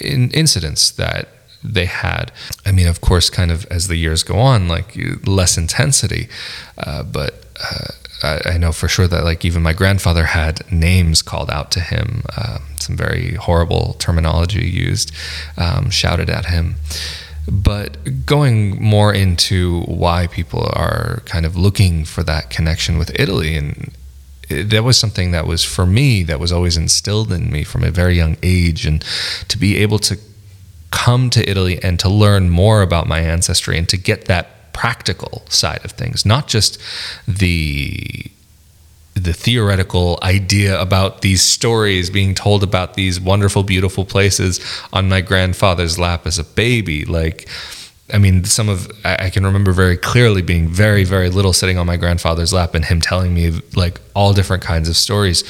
in 0.00 0.30
incidents 0.32 0.90
that 0.92 1.28
they 1.62 1.86
had. 1.86 2.32
I 2.66 2.72
mean, 2.72 2.86
of 2.86 3.00
course, 3.00 3.30
kind 3.30 3.50
of 3.50 3.64
as 3.66 3.88
the 3.88 3.96
years 3.96 4.22
go 4.22 4.38
on, 4.38 4.68
like 4.68 4.96
less 5.26 5.56
intensity, 5.56 6.28
uh, 6.76 7.02
but 7.02 7.47
I, 8.22 8.40
I, 8.44 8.58
know 8.58 8.72
for 8.72 8.88
sure 8.88 9.06
that 9.06 9.24
like 9.24 9.44
even 9.44 9.62
my 9.62 9.72
grandfather 9.72 10.24
had 10.24 10.70
names 10.72 11.22
called 11.22 11.50
out 11.50 11.70
to 11.72 11.80
him, 11.80 12.22
um, 12.36 12.62
some 12.76 12.96
very 12.96 13.34
horrible 13.34 13.94
terminology 13.94 14.66
used, 14.66 15.12
um, 15.56 15.90
shouted 15.90 16.28
at 16.28 16.46
him. 16.46 16.76
But 17.50 18.26
going 18.26 18.82
more 18.82 19.14
into 19.14 19.82
why 19.82 20.26
people 20.26 20.68
are 20.74 21.22
kind 21.24 21.46
of 21.46 21.56
looking 21.56 22.04
for 22.04 22.22
that 22.24 22.50
connection 22.50 22.98
with 22.98 23.18
Italy, 23.18 23.56
and 23.56 23.92
it, 24.48 24.64
that 24.64 24.84
was 24.84 24.98
something 24.98 25.30
that 25.30 25.46
was 25.46 25.64
for 25.64 25.86
me 25.86 26.22
that 26.24 26.40
was 26.40 26.52
always 26.52 26.76
instilled 26.76 27.32
in 27.32 27.50
me 27.50 27.64
from 27.64 27.84
a 27.84 27.90
very 27.90 28.16
young 28.16 28.36
age, 28.42 28.84
and 28.84 29.02
to 29.48 29.56
be 29.56 29.76
able 29.76 29.98
to 30.00 30.18
come 30.90 31.30
to 31.30 31.48
Italy 31.48 31.82
and 31.82 31.98
to 32.00 32.08
learn 32.08 32.50
more 32.50 32.82
about 32.82 33.06
my 33.06 33.20
ancestry 33.20 33.78
and 33.78 33.88
to 33.88 33.96
get 33.96 34.24
that 34.24 34.57
practical 34.78 35.42
side 35.48 35.84
of 35.84 35.90
things, 35.90 36.24
not 36.24 36.46
just 36.46 36.78
the 37.26 38.30
the 39.14 39.32
theoretical 39.32 40.16
idea 40.22 40.80
about 40.80 41.22
these 41.22 41.42
stories 41.42 42.08
being 42.08 42.32
told 42.32 42.62
about 42.62 42.94
these 42.94 43.20
wonderful 43.20 43.64
beautiful 43.64 44.04
places 44.04 44.60
on 44.92 45.08
my 45.08 45.20
grandfather's 45.20 45.98
lap 45.98 46.24
as 46.24 46.38
a 46.38 46.44
baby. 46.44 47.04
Like 47.04 47.48
I 48.10 48.16
mean, 48.18 48.44
some 48.44 48.70
of 48.70 48.90
I 49.04 49.28
can 49.28 49.44
remember 49.44 49.72
very 49.72 49.96
clearly 49.96 50.40
being 50.40 50.68
very, 50.68 51.04
very 51.04 51.28
little 51.28 51.52
sitting 51.52 51.76
on 51.76 51.86
my 51.86 51.98
grandfather's 51.98 52.52
lap 52.54 52.74
and 52.74 52.84
him 52.84 53.00
telling 53.00 53.34
me 53.34 53.60
like 53.76 54.00
all 54.14 54.32
different 54.32 54.62
kinds 54.62 54.88
of 54.88 54.96
stories 54.96 55.44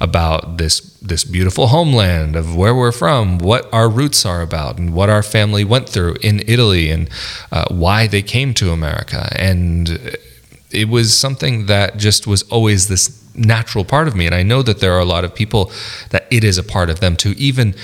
about 0.00 0.58
this 0.58 0.80
this 1.00 1.24
beautiful 1.24 1.66
homeland 1.66 2.36
of 2.36 2.56
where 2.56 2.74
we're 2.74 2.92
from, 2.92 3.38
what 3.38 3.68
our 3.72 3.88
roots 3.88 4.24
are 4.24 4.42
about, 4.42 4.78
and 4.78 4.94
what 4.94 5.10
our 5.10 5.22
family 5.22 5.64
went 5.64 5.88
through 5.88 6.14
in 6.22 6.42
Italy, 6.46 6.88
and 6.90 7.10
uh, 7.50 7.64
why 7.68 8.06
they 8.06 8.22
came 8.22 8.54
to 8.54 8.70
America. 8.70 9.28
And 9.36 10.16
it 10.70 10.88
was 10.88 11.16
something 11.16 11.66
that 11.66 11.96
just 11.96 12.26
was 12.26 12.42
always 12.44 12.88
this 12.88 13.20
natural 13.34 13.84
part 13.84 14.06
of 14.06 14.14
me. 14.14 14.26
And 14.26 14.34
I 14.34 14.42
know 14.42 14.62
that 14.62 14.78
there 14.78 14.92
are 14.92 15.00
a 15.00 15.04
lot 15.04 15.24
of 15.24 15.34
people 15.34 15.72
that 16.10 16.26
it 16.30 16.44
is 16.44 16.58
a 16.58 16.62
part 16.62 16.90
of 16.90 17.00
them 17.00 17.16
to 17.16 17.30
even 17.38 17.74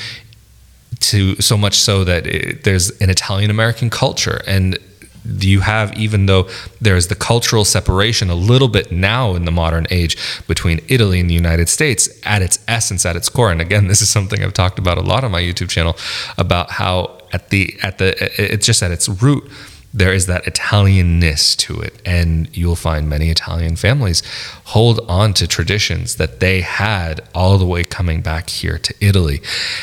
to 1.01 1.37
so 1.37 1.57
much 1.57 1.75
so 1.75 2.05
that 2.05 2.27
it, 2.27 2.65
there's 2.65 2.91
an 3.01 3.11
Italian 3.11 3.51
American 3.51 3.91
culture. 3.91 4.43
And 4.47 4.79
you 5.25 5.61
have 5.61 5.97
even 5.99 6.27
though 6.27 6.49
there's 6.81 7.09
the 7.09 7.15
cultural 7.15 7.65
separation 7.65 8.31
a 8.31 8.35
little 8.35 8.69
bit 8.69 8.91
now 8.91 9.35
in 9.35 9.45
the 9.45 9.51
modern 9.51 9.87
age 9.91 10.17
between 10.47 10.81
Italy 10.89 11.21
and 11.21 11.29
the 11.29 11.35
United 11.35 11.69
States 11.69 12.09
at 12.25 12.43
its 12.43 12.59
essence 12.67 13.05
at 13.05 13.17
its 13.17 13.29
core. 13.29 13.51
And 13.51 13.61
again 13.61 13.87
this 13.89 14.01
is 14.01 14.09
something 14.09 14.43
I've 14.43 14.55
talked 14.55 14.79
about 14.79 14.99
a 14.99 15.03
lot 15.03 15.25
on 15.25 15.31
my 15.31 15.43
YouTube 15.43 15.69
channel 15.69 15.97
about 16.39 16.71
how 16.71 17.19
at 17.33 17.51
the 17.51 17.79
at 17.83 17.99
the 17.99 18.15
it's 18.43 18.67
just 18.67 18.83
at 18.83 18.91
its 18.91 19.09
root 19.09 19.45
there 19.93 20.13
is 20.13 20.27
that 20.27 20.45
Italianness 20.45 21.57
to 21.57 21.81
it. 21.81 22.01
And 22.05 22.55
you'll 22.57 22.77
find 22.77 23.09
many 23.09 23.31
Italian 23.31 23.77
families 23.77 24.23
hold 24.67 25.01
on 25.09 25.35
to 25.35 25.49
traditions 25.49 26.17
that 26.17 26.39
they 26.39 26.61
had 26.61 27.21
all 27.35 27.59
the 27.59 27.67
way 27.67 27.85
coming 27.85 28.21
back 28.21 28.51
here 28.51 28.79
to 28.79 28.95
Italy. 29.01 29.41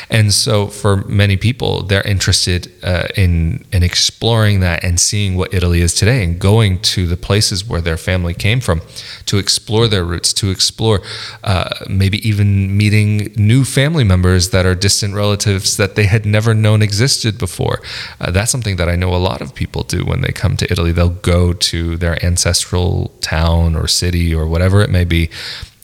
And 0.08 0.32
so 0.32 0.68
for 0.68 0.96
many 1.04 1.36
people, 1.36 1.82
they're 1.82 2.06
interested 2.06 2.72
uh, 2.82 3.08
in, 3.16 3.66
in 3.70 3.82
exploring 3.82 4.60
that 4.60 4.82
and 4.82 4.98
seeing 4.98 5.36
what 5.36 5.52
Italy 5.52 5.82
is 5.82 5.92
today 5.92 6.24
and 6.24 6.38
going 6.38 6.80
to 6.80 7.06
the 7.06 7.16
places 7.16 7.68
where 7.68 7.82
their 7.82 7.98
family 7.98 8.32
came 8.32 8.60
from 8.60 8.80
to 9.26 9.36
explore 9.36 9.88
their 9.88 10.04
roots, 10.04 10.32
to 10.32 10.50
explore 10.50 11.02
uh, 11.44 11.68
maybe 11.88 12.26
even 12.26 12.74
meeting 12.76 13.30
new 13.36 13.64
family 13.64 14.04
members 14.04 14.50
that 14.50 14.64
are 14.64 14.74
distant 14.74 15.14
relatives 15.14 15.76
that 15.76 15.96
they 15.96 16.04
had 16.04 16.24
never 16.24 16.54
known 16.54 16.80
existed 16.80 17.36
before. 17.36 17.82
Uh, 18.20 18.30
that's 18.30 18.50
something 18.50 18.76
that 18.76 18.88
I 18.88 18.96
know 18.96 19.14
a 19.14 19.16
lot 19.16 19.42
of 19.42 19.54
people 19.54 19.82
do 19.82 19.97
when 20.04 20.20
they 20.20 20.32
come 20.32 20.56
to 20.56 20.70
Italy. 20.70 20.92
They'll 20.92 21.08
go 21.08 21.52
to 21.52 21.96
their 21.96 22.24
ancestral 22.24 23.08
town 23.20 23.76
or 23.76 23.86
city 23.86 24.34
or 24.34 24.46
whatever 24.46 24.82
it 24.82 24.90
may 24.90 25.04
be 25.04 25.30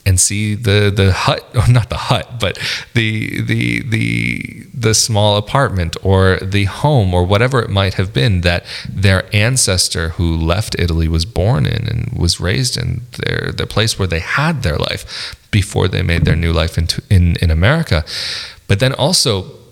and 0.06 0.20
see 0.20 0.54
the 0.54 0.92
the 0.94 1.12
hut 1.12 1.44
or 1.54 1.66
not 1.68 1.88
the 1.88 1.96
hut 1.96 2.38
but 2.38 2.58
the 2.94 3.40
the 3.42 3.82
the 3.82 4.66
the 4.74 4.94
small 4.94 5.36
apartment 5.36 5.96
or 6.02 6.38
the 6.42 6.64
home 6.64 7.14
or 7.14 7.24
whatever 7.24 7.60
it 7.60 7.70
might 7.70 7.94
have 7.94 8.12
been 8.12 8.42
that 8.42 8.64
their 8.88 9.24
ancestor 9.34 10.10
who 10.10 10.36
left 10.36 10.76
Italy 10.78 11.08
was 11.08 11.24
born 11.24 11.64
in 11.66 11.88
and 11.88 12.12
was 12.18 12.40
raised 12.40 12.76
in 12.76 13.02
their 13.24 13.52
their 13.52 13.66
place 13.66 13.98
where 13.98 14.08
they 14.08 14.20
had 14.20 14.62
their 14.62 14.76
life 14.76 15.36
before 15.50 15.88
they 15.88 16.02
made 16.02 16.24
their 16.24 16.36
new 16.36 16.52
life 16.52 16.76
into 16.76 17.02
in 17.08 17.36
in 17.36 17.50
America 17.50 18.04
but 18.66 18.80
then 18.80 18.92
also 18.92 19.63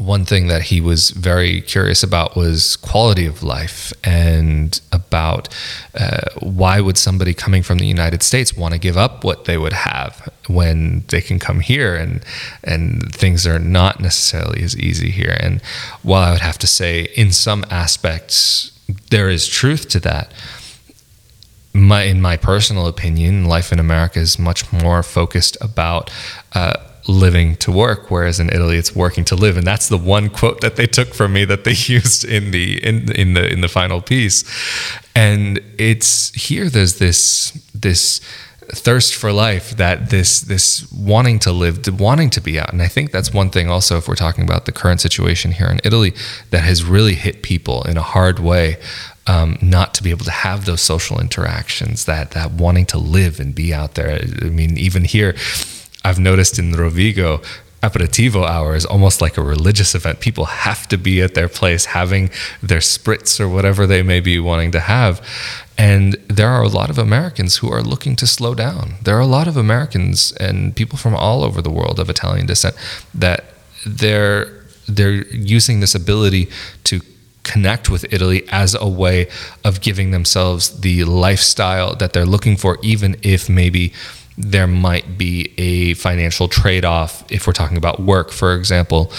one 0.00 0.24
thing 0.24 0.46
that 0.46 0.62
he 0.62 0.80
was 0.80 1.10
very 1.10 1.60
curious 1.60 2.02
about 2.02 2.34
was 2.34 2.76
quality 2.76 3.26
of 3.26 3.42
life 3.42 3.92
and 4.02 4.80
about 4.92 5.48
uh, 5.94 6.22
why 6.40 6.80
would 6.80 6.96
somebody 6.96 7.34
coming 7.34 7.62
from 7.62 7.78
the 7.78 7.86
United 7.86 8.22
States 8.22 8.54
want 8.54 8.72
to 8.72 8.80
give 8.80 8.96
up 8.96 9.24
what 9.24 9.44
they 9.44 9.58
would 9.58 9.74
have 9.74 10.28
when 10.48 11.04
they 11.08 11.20
can 11.20 11.38
come 11.38 11.60
here 11.60 11.94
and 11.94 12.24
and 12.64 13.14
things 13.14 13.46
are 13.46 13.58
not 13.58 14.00
necessarily 14.00 14.62
as 14.62 14.76
easy 14.78 15.10
here? 15.10 15.36
And 15.38 15.60
while 16.02 16.22
I 16.22 16.32
would 16.32 16.40
have 16.40 16.58
to 16.58 16.66
say 16.66 17.08
in 17.14 17.30
some 17.30 17.64
aspects 17.70 18.72
there 19.10 19.28
is 19.28 19.46
truth 19.46 19.88
to 19.90 20.00
that 20.00 20.32
my, 21.72 22.02
in 22.02 22.20
my 22.20 22.36
personal 22.36 22.88
opinion, 22.88 23.44
life 23.44 23.72
in 23.72 23.78
America 23.78 24.18
is 24.18 24.40
much 24.40 24.72
more 24.72 25.04
focused 25.04 25.56
about 25.60 26.10
uh, 26.52 26.74
living 27.08 27.56
to 27.56 27.72
work, 27.72 28.10
whereas 28.10 28.40
in 28.40 28.48
Italy 28.50 28.76
it's 28.76 28.94
working 28.94 29.24
to 29.26 29.34
live. 29.34 29.56
And 29.56 29.66
that's 29.66 29.88
the 29.88 29.98
one 29.98 30.28
quote 30.28 30.60
that 30.60 30.76
they 30.76 30.86
took 30.86 31.14
from 31.14 31.32
me 31.32 31.44
that 31.44 31.64
they 31.64 31.72
used 31.74 32.24
in 32.24 32.50
the 32.50 32.82
in 32.84 33.10
in 33.12 33.34
the 33.34 33.50
in 33.50 33.60
the 33.60 33.68
final 33.68 34.00
piece. 34.00 34.44
And 35.14 35.60
it's 35.78 36.32
here 36.34 36.68
there's 36.68 36.98
this 36.98 37.50
this 37.74 38.20
thirst 38.72 39.14
for 39.16 39.32
life 39.32 39.76
that 39.76 40.10
this 40.10 40.40
this 40.42 40.90
wanting 40.92 41.38
to 41.40 41.50
live 41.50 42.00
wanting 42.00 42.30
to 42.30 42.40
be 42.40 42.58
out 42.58 42.72
and 42.72 42.80
i 42.80 42.86
think 42.86 43.10
that's 43.10 43.34
one 43.34 43.50
thing 43.50 43.68
also 43.68 43.98
if 43.98 44.06
we're 44.06 44.14
talking 44.14 44.44
about 44.44 44.64
the 44.64 44.72
current 44.72 45.00
situation 45.00 45.50
here 45.50 45.66
in 45.66 45.80
italy 45.82 46.14
that 46.50 46.60
has 46.60 46.84
really 46.84 47.14
hit 47.14 47.42
people 47.42 47.82
in 47.82 47.96
a 47.96 48.02
hard 48.02 48.38
way 48.38 48.76
um, 49.26 49.58
not 49.60 49.94
to 49.94 50.02
be 50.02 50.10
able 50.10 50.24
to 50.24 50.30
have 50.30 50.66
those 50.66 50.80
social 50.80 51.20
interactions 51.20 52.04
that 52.04 52.30
that 52.32 52.52
wanting 52.52 52.86
to 52.86 52.98
live 52.98 53.40
and 53.40 53.54
be 53.54 53.74
out 53.74 53.94
there 53.94 54.20
i 54.40 54.44
mean 54.44 54.78
even 54.78 55.04
here 55.04 55.34
I've 56.04 56.18
noticed 56.18 56.58
in 56.58 56.72
Rovigo, 56.72 57.44
aperitivo 57.82 58.46
hour 58.46 58.74
is 58.74 58.84
almost 58.84 59.20
like 59.20 59.36
a 59.36 59.42
religious 59.42 59.94
event. 59.94 60.20
People 60.20 60.44
have 60.44 60.86
to 60.88 60.98
be 60.98 61.22
at 61.22 61.34
their 61.34 61.48
place 61.48 61.86
having 61.86 62.30
their 62.62 62.80
spritz 62.80 63.40
or 63.40 63.48
whatever 63.48 63.86
they 63.86 64.02
may 64.02 64.20
be 64.20 64.38
wanting 64.38 64.70
to 64.72 64.80
have. 64.80 65.26
And 65.78 66.14
there 66.28 66.48
are 66.48 66.62
a 66.62 66.68
lot 66.68 66.90
of 66.90 66.98
Americans 66.98 67.56
who 67.56 67.72
are 67.72 67.82
looking 67.82 68.16
to 68.16 68.26
slow 68.26 68.54
down. 68.54 68.96
There 69.02 69.16
are 69.16 69.20
a 69.20 69.26
lot 69.26 69.48
of 69.48 69.56
Americans 69.56 70.32
and 70.32 70.76
people 70.76 70.98
from 70.98 71.14
all 71.14 71.42
over 71.42 71.62
the 71.62 71.70
world 71.70 71.98
of 71.98 72.10
Italian 72.10 72.46
descent 72.46 72.76
that 73.14 73.44
they're 73.86 74.58
they're 74.86 75.24
using 75.28 75.80
this 75.80 75.94
ability 75.94 76.48
to 76.84 77.00
connect 77.44 77.88
with 77.88 78.04
Italy 78.12 78.44
as 78.50 78.74
a 78.74 78.88
way 78.88 79.28
of 79.64 79.80
giving 79.80 80.10
themselves 80.10 80.80
the 80.80 81.04
lifestyle 81.04 81.94
that 81.96 82.12
they're 82.12 82.26
looking 82.26 82.56
for, 82.56 82.76
even 82.82 83.16
if 83.22 83.48
maybe 83.48 83.92
there 84.42 84.66
might 84.66 85.18
be 85.18 85.52
a 85.58 85.94
financial 85.94 86.48
trade 86.48 86.84
off 86.84 87.30
if 87.30 87.46
we're 87.46 87.52
talking 87.52 87.76
about 87.76 88.00
work, 88.00 88.30
for 88.30 88.54
example. 88.54 89.12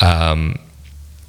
Um, 0.00 0.58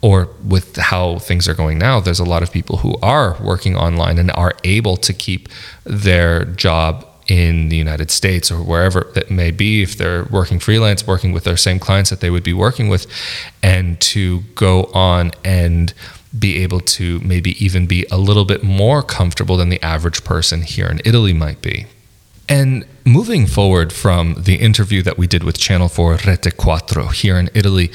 or 0.02 0.30
with 0.46 0.78
how 0.78 1.20
things 1.20 1.48
are 1.48 1.54
going 1.54 1.78
now, 1.78 2.00
there's 2.00 2.20
a 2.20 2.26
lot 2.26 2.42
of 2.42 2.52
people 2.52 2.78
who 2.78 2.96
are 3.02 3.38
working 3.42 3.76
online 3.76 4.18
and 4.18 4.32
are 4.32 4.54
able 4.64 4.96
to 4.96 5.14
keep 5.14 5.50
their 5.84 6.46
job 6.46 7.06
in 7.28 7.70
the 7.70 7.76
United 7.76 8.10
States 8.10 8.50
or 8.50 8.64
wherever 8.64 9.12
it 9.16 9.30
may 9.30 9.52
be, 9.52 9.84
if 9.84 9.98
they're 9.98 10.24
working 10.26 10.58
freelance, 10.58 11.06
working 11.06 11.32
with 11.32 11.44
their 11.44 11.58
same 11.58 11.80
clients 11.80 12.10
that 12.10 12.22
they 12.22 12.30
would 12.30 12.44
be 12.44 12.54
working 12.54 12.88
with, 12.88 13.08
and 13.62 14.00
to 14.00 14.42
go 14.56 14.86
on 14.94 15.32
and 15.44 15.94
be 16.38 16.58
able 16.64 16.80
to 16.80 17.20
maybe 17.20 17.64
even 17.64 17.86
be 17.86 18.06
a 18.12 18.18
little 18.18 18.46
bit 18.46 18.64
more 18.64 19.04
comfortable 19.04 19.58
than 19.58 19.70
the 19.70 19.82
average 19.84 20.24
person 20.24 20.62
here 20.62 20.88
in 20.88 21.02
Italy 21.06 21.34
might 21.34 21.62
be. 21.62 21.86
And 22.50 22.86
moving 23.06 23.46
forward 23.46 23.94
from 23.94 24.44
the 24.44 24.56
interview 24.56 25.04
that 25.04 25.20
we 25.20 25.28
did 25.28 25.44
with 25.44 25.60
Channel 25.60 25.88
4 25.88 26.18
Rete 26.26 26.58
Quattro 26.58 27.08
here 27.08 27.38
in 27.38 27.52
Italy, 27.54 27.92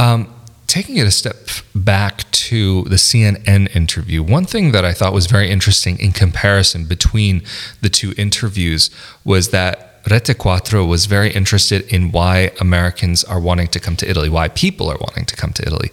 um, 0.00 0.34
taking 0.66 0.96
it 0.96 1.06
a 1.06 1.12
step 1.12 1.36
back 1.76 2.28
to 2.32 2.82
the 2.84 2.96
CNN 2.96 3.74
interview, 3.74 4.20
one 4.24 4.44
thing 4.46 4.72
that 4.72 4.84
I 4.84 4.92
thought 4.92 5.12
was 5.12 5.26
very 5.26 5.48
interesting 5.48 5.98
in 6.00 6.10
comparison 6.10 6.86
between 6.86 7.44
the 7.80 7.88
two 7.88 8.12
interviews 8.18 8.90
was 9.24 9.50
that 9.50 9.93
Rete 10.10 10.36
Quattro 10.36 10.84
was 10.84 11.06
very 11.06 11.30
interested 11.32 11.82
in 11.92 12.12
why 12.12 12.50
Americans 12.60 13.24
are 13.24 13.40
wanting 13.40 13.68
to 13.68 13.80
come 13.80 13.96
to 13.96 14.08
Italy, 14.08 14.28
why 14.28 14.48
people 14.48 14.90
are 14.90 14.98
wanting 15.00 15.24
to 15.24 15.36
come 15.36 15.52
to 15.54 15.62
Italy. 15.66 15.90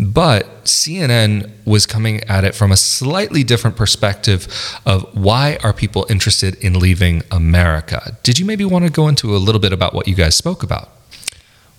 But 0.00 0.64
CNN 0.64 1.50
was 1.64 1.86
coming 1.86 2.24
at 2.24 2.44
it 2.44 2.54
from 2.54 2.72
a 2.72 2.76
slightly 2.76 3.44
different 3.44 3.76
perspective 3.76 4.48
of 4.84 5.02
why 5.16 5.58
are 5.62 5.72
people 5.72 6.06
interested 6.10 6.56
in 6.56 6.78
leaving 6.78 7.22
America. 7.30 8.16
Did 8.22 8.38
you 8.38 8.44
maybe 8.44 8.64
want 8.64 8.84
to 8.84 8.90
go 8.90 9.06
into 9.06 9.36
a 9.36 9.38
little 9.38 9.60
bit 9.60 9.72
about 9.72 9.94
what 9.94 10.08
you 10.08 10.14
guys 10.14 10.34
spoke 10.34 10.62
about? 10.62 10.88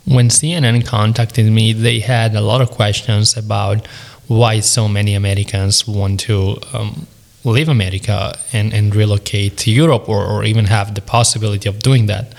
When 0.05 0.29
CNN 0.29 0.85
contacted 0.85 1.51
me, 1.51 1.73
they 1.73 1.99
had 1.99 2.35
a 2.35 2.41
lot 2.41 2.61
of 2.61 2.71
questions 2.71 3.37
about 3.37 3.87
why 4.27 4.59
so 4.61 4.87
many 4.87 5.15
Americans 5.15 5.87
want 5.87 6.19
to 6.21 6.57
um, 6.73 7.07
leave 7.43 7.69
America 7.69 8.37
and, 8.51 8.73
and 8.73 8.95
relocate 8.95 9.57
to 9.57 9.71
Europe 9.71 10.07
or, 10.07 10.25
or 10.25 10.43
even 10.43 10.65
have 10.65 10.95
the 10.95 11.01
possibility 11.01 11.67
of 11.67 11.79
doing 11.79 12.05
that. 12.07 12.33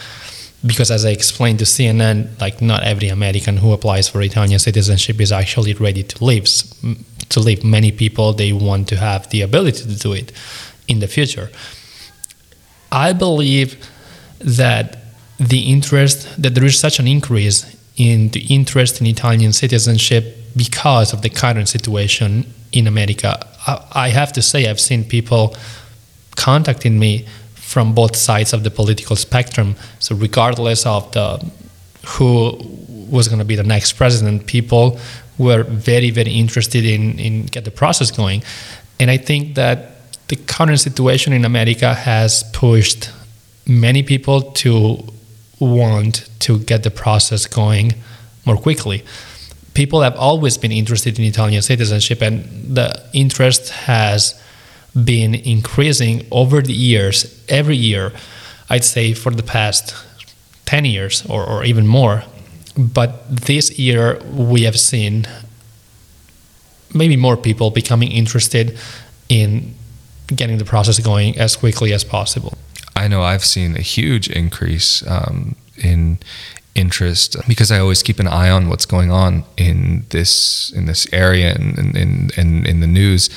Because 0.65 0.91
as 0.91 1.05
I 1.05 1.11
explained 1.11 1.59
to 1.59 1.67
CNN, 1.67 2.41
like 2.41 2.63
not 2.63 2.85
every 2.85 3.09
American 3.09 3.59
who 3.59 3.73
applies 3.73 4.09
for 4.09 4.23
Italian 4.23 4.59
citizenship 4.59 5.21
is 5.21 5.31
actually 5.31 5.75
ready 5.75 6.03
to 6.03 6.25
leave. 6.25 6.47
To 7.31 7.41
leave, 7.41 7.65
many 7.65 7.93
people 7.93 8.33
they 8.33 8.53
want 8.53 8.89
to 8.89 8.97
have 8.97 9.29
the 9.31 9.43
ability 9.43 9.83
to 9.83 9.99
do 9.99 10.13
it 10.15 10.33
in 10.89 11.01
the 11.01 11.09
future. 11.09 11.51
I 12.91 13.13
believe 13.13 13.77
that 14.39 14.99
the 15.39 15.71
interest 15.71 16.41
that 16.41 16.55
there 16.55 16.65
is 16.65 16.79
such 16.79 16.99
an 16.99 17.09
increase 17.09 17.77
in 17.97 18.29
the 18.31 18.41
interest 18.47 19.01
in 19.01 19.07
Italian 19.07 19.53
citizenship 19.53 20.37
because 20.57 21.13
of 21.13 21.23
the 21.23 21.29
current 21.29 21.69
situation 21.69 22.53
in 22.75 22.87
America. 22.87 23.47
I, 23.93 24.11
have 24.11 24.33
to 24.35 24.43
say, 24.43 24.69
I've 24.69 24.81
seen 24.81 25.05
people 25.05 25.57
contacting 26.37 26.99
me 26.99 27.27
from 27.55 27.95
both 27.95 28.15
sides 28.15 28.53
of 28.53 28.63
the 28.63 28.71
political 28.71 29.17
spectrum. 29.17 29.77
So, 30.01 30.15
regardless 30.15 30.85
of 30.85 31.11
the 31.13 31.45
who 32.07 32.59
was 33.11 33.29
going 33.29 33.39
to 33.39 33.45
be 33.45 33.57
the 33.57 33.63
next 33.63 33.95
president, 33.95 34.47
people 34.47 34.99
were 35.39 35.63
very, 35.63 36.11
very 36.11 36.33
interested 36.33 36.85
in 36.85 37.19
in 37.19 37.47
get 37.47 37.65
the 37.65 37.71
process 37.71 38.11
going. 38.11 38.43
And 39.01 39.11
I 39.11 39.17
think 39.17 39.55
that 39.55 39.79
the 40.29 40.37
current 40.37 40.81
situation 40.81 41.33
in 41.33 41.45
America 41.45 41.95
has 41.95 42.43
pushed 42.53 43.11
many 43.67 44.03
people 44.03 44.43
to 44.65 44.99
want 45.61 46.29
to 46.41 46.59
get 46.59 46.83
the 46.83 46.91
process 46.91 47.47
going 47.47 47.95
more 48.45 48.57
quickly 48.57 49.03
people 49.75 50.03
have 50.03 50.17
always 50.17 50.57
been 50.57 50.73
interested 50.73 51.19
in 51.19 51.25
Italian 51.25 51.63
citizenship, 51.63 52.23
and 52.23 52.45
the 52.77 53.05
interest 53.13 53.71
has 53.71 54.41
been 55.05 55.35
increasing 55.35 56.27
over 56.31 56.63
the 56.63 56.73
years, 56.73 57.45
every 57.49 57.77
year. 57.77 58.13
I'd 58.71 58.85
say 58.85 59.13
for 59.13 59.31
the 59.31 59.43
past 59.43 59.95
10 60.67 60.85
years 60.85 61.27
or, 61.27 61.45
or 61.45 61.65
even 61.65 61.87
more. 61.87 62.25
But 62.77 63.29
this 63.29 63.79
year, 63.79 64.21
we 64.33 64.63
have 64.63 64.79
seen 64.79 65.27
maybe 66.93 67.17
more 67.17 67.37
people 67.37 67.71
becoming 67.71 68.11
interested 68.11 68.79
in 69.29 69.75
getting 70.29 70.59
the 70.59 70.65
process 70.65 70.99
going 70.99 71.39
as 71.39 71.57
quickly 71.57 71.93
as 71.93 72.05
possible. 72.05 72.57
I 72.97 73.09
know 73.09 73.23
I've 73.23 73.45
seen 73.45 73.77
a 73.77 73.81
huge 73.81 74.29
increase 74.31 75.07
um, 75.07 75.57
in 75.77 76.19
interest 76.75 77.37
because 77.47 77.71
I 77.71 77.79
always 77.79 78.03
keep 78.03 78.19
an 78.19 78.27
eye 78.27 78.51
on 78.51 78.69
what's 78.69 78.87
going 78.87 79.11
on 79.11 79.45
in 79.57 80.07
this 80.11 80.73
in 80.73 80.87
this 80.87 81.07
area 81.13 81.55
and 81.55 81.79
in, 81.97 82.31
in, 82.37 82.67
in, 82.67 82.81
the 82.81 82.87
news. 82.87 83.31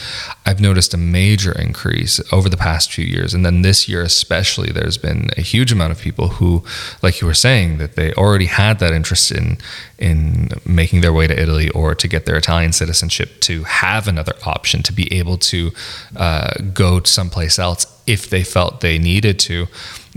I've 0.46 0.60
noticed 0.60 0.94
a 0.94 0.98
major 0.98 1.52
increase 1.52 2.20
over 2.34 2.50
the 2.50 2.58
past 2.58 2.92
few 2.92 3.06
years, 3.06 3.34
and 3.34 3.46
then 3.46 3.62
this 3.62 3.88
year 3.88 4.02
especially. 4.02 4.72
There's 4.72 4.98
been 4.98 5.30
a 5.38 5.42
huge 5.42 5.72
amount 5.72 5.92
of 5.92 6.00
people 6.00 6.30
who, 6.30 6.64
like 7.02 7.22
you 7.22 7.28
were 7.28 7.34
saying, 7.34 7.78
that 7.78 7.96
they 7.96 8.12
already 8.14 8.48
had 8.48 8.80
that 8.80 8.92
interest 8.92 9.32
in 9.32 9.58
in 10.00 10.50
making 10.66 11.02
their 11.02 11.14
way 11.14 11.26
to 11.28 11.40
Italy 11.40 11.70
or 11.70 11.96
to 11.96 12.08
get 12.08 12.26
their 12.26 12.38
Italian 12.38 12.72
citizenship 12.72 13.40
to 13.42 13.64
have 13.64 14.08
another 14.08 14.34
option 14.46 14.84
to 14.84 14.94
be 14.94 15.12
able 15.12 15.38
to 15.38 15.72
uh, 16.16 16.52
go 16.74 17.02
someplace 17.04 17.58
else 17.58 17.86
if 18.06 18.30
they 18.30 18.44
felt 18.44 18.82
they 18.82 19.00
needed 19.00 19.40
to 19.40 19.68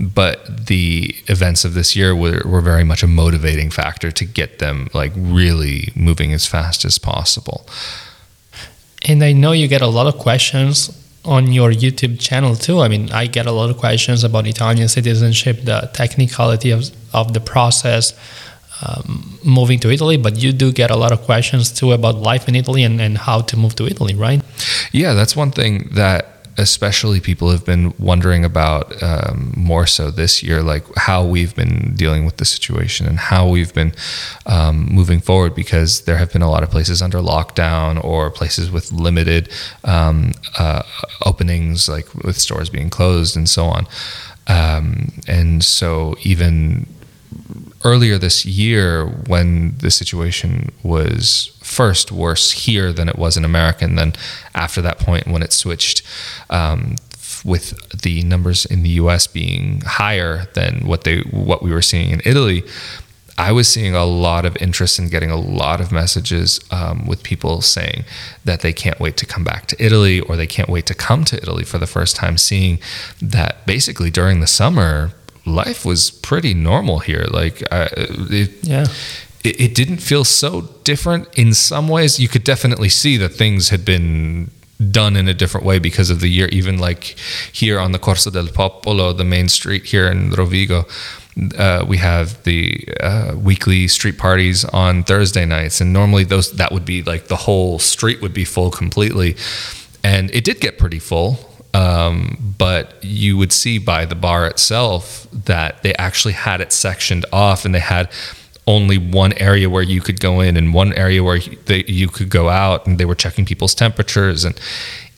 but 0.01 0.67
the 0.67 1.15
events 1.27 1.63
of 1.63 1.73
this 1.73 1.95
year 1.95 2.15
were, 2.15 2.41
were 2.45 2.61
very 2.61 2.83
much 2.83 3.03
a 3.03 3.07
motivating 3.07 3.69
factor 3.69 4.11
to 4.11 4.25
get 4.25 4.59
them 4.59 4.89
like 4.93 5.11
really 5.15 5.91
moving 5.95 6.33
as 6.33 6.47
fast 6.47 6.83
as 6.85 6.97
possible. 6.97 7.67
And 9.07 9.23
I 9.23 9.33
know 9.33 9.51
you 9.51 9.67
get 9.67 9.81
a 9.81 9.87
lot 9.87 10.07
of 10.07 10.19
questions 10.19 10.97
on 11.23 11.51
your 11.51 11.71
YouTube 11.71 12.19
channel 12.19 12.55
too. 12.55 12.79
I 12.79 12.87
mean, 12.87 13.11
I 13.11 13.27
get 13.27 13.45
a 13.45 13.51
lot 13.51 13.69
of 13.69 13.77
questions 13.77 14.23
about 14.23 14.47
Italian 14.47 14.87
citizenship, 14.87 15.61
the 15.63 15.89
technicality 15.93 16.71
of, 16.71 16.89
of 17.13 17.33
the 17.33 17.39
process, 17.39 18.13
um, 18.81 19.39
moving 19.43 19.79
to 19.79 19.89
Italy, 19.89 20.17
but 20.17 20.37
you 20.37 20.51
do 20.51 20.71
get 20.71 20.91
a 20.91 20.95
lot 20.95 21.11
of 21.11 21.21
questions 21.21 21.71
too 21.71 21.91
about 21.91 22.15
life 22.15 22.47
in 22.47 22.55
Italy 22.55 22.83
and, 22.83 22.99
and 23.01 23.17
how 23.17 23.41
to 23.41 23.57
move 23.57 23.75
to 23.75 23.85
Italy, 23.85 24.15
right? 24.15 24.41
Yeah, 24.91 25.13
that's 25.13 25.35
one 25.35 25.51
thing 25.51 25.89
that 25.93 26.41
especially 26.57 27.19
people 27.19 27.49
have 27.49 27.65
been 27.65 27.93
wondering 27.97 28.43
about 28.43 29.01
um, 29.01 29.53
more 29.55 29.87
so 29.87 30.11
this 30.11 30.43
year, 30.43 30.61
like 30.61 30.83
how 30.95 31.25
we've 31.25 31.55
been 31.55 31.93
dealing 31.95 32.25
with 32.25 32.37
the 32.37 32.45
situation 32.45 33.07
and 33.07 33.17
how 33.17 33.47
we've 33.47 33.73
been 33.73 33.93
um, 34.45 34.85
moving 34.91 35.19
forward 35.19 35.55
because 35.55 36.01
there 36.01 36.17
have 36.17 36.31
been 36.31 36.41
a 36.41 36.49
lot 36.49 36.61
of 36.61 36.69
places 36.69 37.01
under 37.01 37.19
lockdown 37.19 38.03
or 38.03 38.29
places 38.29 38.69
with 38.69 38.91
limited 38.91 39.49
um, 39.85 40.33
uh, 40.57 40.83
openings, 41.25 41.87
like 41.87 42.13
with 42.15 42.37
stores 42.37 42.69
being 42.69 42.89
closed 42.89 43.35
and 43.35 43.49
so 43.49 43.65
on. 43.65 43.87
Um, 44.47 45.13
and 45.27 45.63
so 45.63 46.15
even 46.23 46.87
earlier 47.83 48.17
this 48.17 48.45
year 48.45 49.05
when 49.05 49.77
the 49.77 49.91
situation 49.91 50.71
was 50.83 51.57
first 51.61 52.11
worse 52.11 52.51
here 52.51 52.91
than 52.91 53.09
it 53.09 53.17
was 53.17 53.37
in 53.37 53.45
America, 53.45 53.85
and 53.85 53.97
then 53.97 54.13
after 54.53 54.81
that 54.81 54.99
point 54.99 55.27
when 55.27 55.43
it 55.43 55.53
switched. 55.53 56.01
Um, 56.49 56.95
with 57.43 58.01
the 58.03 58.21
numbers 58.21 58.65
in 58.67 58.83
the 58.83 58.89
U.S. 58.89 59.25
being 59.25 59.81
higher 59.81 60.45
than 60.53 60.85
what 60.85 61.05
they 61.05 61.21
what 61.21 61.63
we 61.63 61.71
were 61.71 61.81
seeing 61.81 62.11
in 62.11 62.21
Italy, 62.23 62.63
I 63.41 63.51
was 63.51 63.67
seeing 63.67 63.95
a 63.95 64.05
lot 64.05 64.45
of 64.45 64.55
interest 64.57 64.99
in 64.99 65.09
getting 65.09 65.31
a 65.31 65.35
lot 65.35 65.81
of 65.81 65.91
messages 65.91 66.59
um, 66.69 67.07
with 67.07 67.23
people 67.23 67.61
saying 67.61 68.03
that 68.45 68.61
they 68.61 68.73
can't 68.73 68.99
wait 68.99 69.17
to 69.17 69.25
come 69.25 69.43
back 69.43 69.65
to 69.67 69.83
Italy 69.83 70.19
or 70.19 70.35
they 70.35 70.45
can't 70.45 70.69
wait 70.69 70.85
to 70.85 70.93
come 70.93 71.25
to 71.25 71.37
Italy 71.37 71.63
for 71.63 71.79
the 71.79 71.87
first 71.87 72.15
time, 72.15 72.37
seeing 72.37 72.79
that 73.19 73.65
basically 73.65 74.11
during 74.11 74.41
the 74.41 74.47
summer 74.47 75.13
life 75.45 75.85
was 75.85 76.11
pretty 76.11 76.53
normal 76.53 76.99
here. 76.99 77.25
Like, 77.29 77.63
uh, 77.71 77.89
it, 77.97 78.63
yeah. 78.63 78.85
It, 79.43 79.59
it 79.59 79.75
didn't 79.75 79.97
feel 79.97 80.23
so 80.23 80.61
different 80.83 81.27
in 81.37 81.53
some 81.53 81.87
ways. 81.87 82.19
You 82.19 82.27
could 82.27 82.43
definitely 82.43 82.89
see 82.89 83.17
that 83.17 83.29
things 83.29 83.69
had 83.69 83.83
been 83.83 84.51
done 84.89 85.15
in 85.15 85.27
a 85.27 85.33
different 85.33 85.65
way 85.65 85.79
because 85.79 86.09
of 86.09 86.21
the 86.21 86.27
year. 86.27 86.47
Even 86.47 86.77
like 86.77 87.15
here 87.51 87.79
on 87.79 87.91
the 87.91 87.99
Corso 87.99 88.29
del 88.29 88.47
Popolo, 88.47 89.13
the 89.13 89.23
main 89.23 89.49
street 89.49 89.85
here 89.85 90.07
in 90.07 90.31
Rovigo, 90.31 90.85
uh, 91.57 91.85
we 91.87 91.97
have 91.97 92.43
the 92.43 92.87
uh, 92.99 93.33
weekly 93.37 93.87
street 93.87 94.17
parties 94.17 94.65
on 94.65 95.03
Thursday 95.03 95.45
nights, 95.45 95.81
and 95.81 95.93
normally 95.93 96.23
those 96.23 96.51
that 96.53 96.71
would 96.71 96.85
be 96.85 97.03
like 97.03 97.27
the 97.27 97.35
whole 97.35 97.79
street 97.79 98.21
would 98.21 98.33
be 98.33 98.45
full 98.45 98.71
completely, 98.71 99.35
and 100.03 100.29
it 100.31 100.43
did 100.43 100.59
get 100.59 100.77
pretty 100.77 100.99
full. 100.99 101.50
Um, 101.73 102.55
but 102.57 103.01
you 103.01 103.37
would 103.37 103.53
see 103.53 103.77
by 103.77 104.05
the 104.05 104.15
bar 104.15 104.45
itself 104.45 105.27
that 105.31 105.83
they 105.83 105.93
actually 105.95 106.33
had 106.33 106.59
it 106.59 106.73
sectioned 106.73 107.25
off 107.31 107.63
and 107.63 107.73
they 107.73 107.79
had 107.79 108.11
only 108.67 108.97
one 108.97 109.33
area 109.33 109.69
where 109.69 109.83
you 109.83 110.01
could 110.01 110.19
go 110.19 110.41
in 110.41 110.57
and 110.57 110.73
one 110.73 110.93
area 110.93 111.23
where 111.23 111.37
you 111.37 112.07
could 112.07 112.29
go 112.29 112.49
out 112.49 112.85
and 112.85 112.97
they 112.97 113.05
were 113.05 113.15
checking 113.15 113.45
people's 113.45 113.73
temperatures. 113.73 114.43
And 114.43 114.59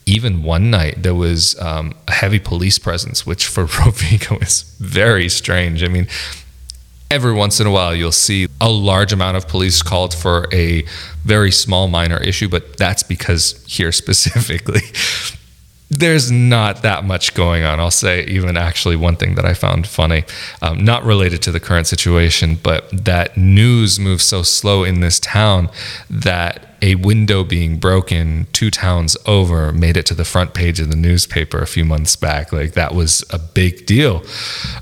even 0.05 0.43
one 0.43 0.69
night 0.69 1.01
there 1.01 1.15
was 1.15 1.59
um, 1.59 1.95
a 2.07 2.11
heavy 2.11 2.39
police 2.39 2.77
presence 2.77 3.25
which 3.25 3.47
for 3.47 3.65
Rovigo 3.77 4.41
is 4.41 4.63
very 4.79 5.29
strange. 5.29 5.83
I 5.83 5.87
mean 5.87 6.07
every 7.11 7.33
once 7.33 7.59
in 7.59 7.67
a 7.67 7.71
while 7.71 7.93
you'll 7.93 8.11
see 8.11 8.47
a 8.59 8.69
large 8.69 9.13
amount 9.13 9.37
of 9.37 9.47
police 9.47 9.83
called 9.83 10.13
for 10.15 10.47
a 10.51 10.83
very 11.23 11.51
small 11.51 11.87
minor 11.87 12.17
issue 12.17 12.49
but 12.49 12.75
that's 12.77 13.03
because 13.03 13.63
here 13.67 13.91
specifically 14.03 14.81
there's 15.99 16.31
not 16.31 16.81
that 16.81 17.03
much 17.03 17.33
going 17.33 17.63
on. 17.63 17.79
I'll 17.79 17.91
say 17.91 18.25
even 18.25 18.57
actually 18.57 18.95
one 18.95 19.15
thing 19.15 19.35
that 19.35 19.45
I 19.45 19.53
found 19.53 19.87
funny, 19.87 20.23
um, 20.61 20.83
not 20.83 21.03
related 21.03 21.41
to 21.43 21.51
the 21.51 21.59
current 21.59 21.87
situation, 21.87 22.59
but 22.61 22.89
that 22.91 23.37
news 23.37 23.99
moves 23.99 24.23
so 24.23 24.43
slow 24.43 24.83
in 24.83 24.99
this 24.99 25.19
town 25.19 25.69
that 26.09 26.75
a 26.81 26.95
window 26.95 27.43
being 27.43 27.77
broken 27.77 28.45
two 28.51 28.69
towns 28.69 29.15
over 29.25 29.71
made 29.71 29.95
it 29.95 30.05
to 30.07 30.13
the 30.13 30.25
front 30.25 30.53
page 30.53 30.79
of 30.79 30.89
the 30.89 30.97
newspaper 30.97 31.59
a 31.59 31.67
few 31.67 31.85
months 31.85 32.15
back. 32.15 32.51
Like 32.51 32.73
that 32.73 32.93
was 32.93 33.23
a 33.29 33.39
big 33.39 33.85
deal. 33.85 34.23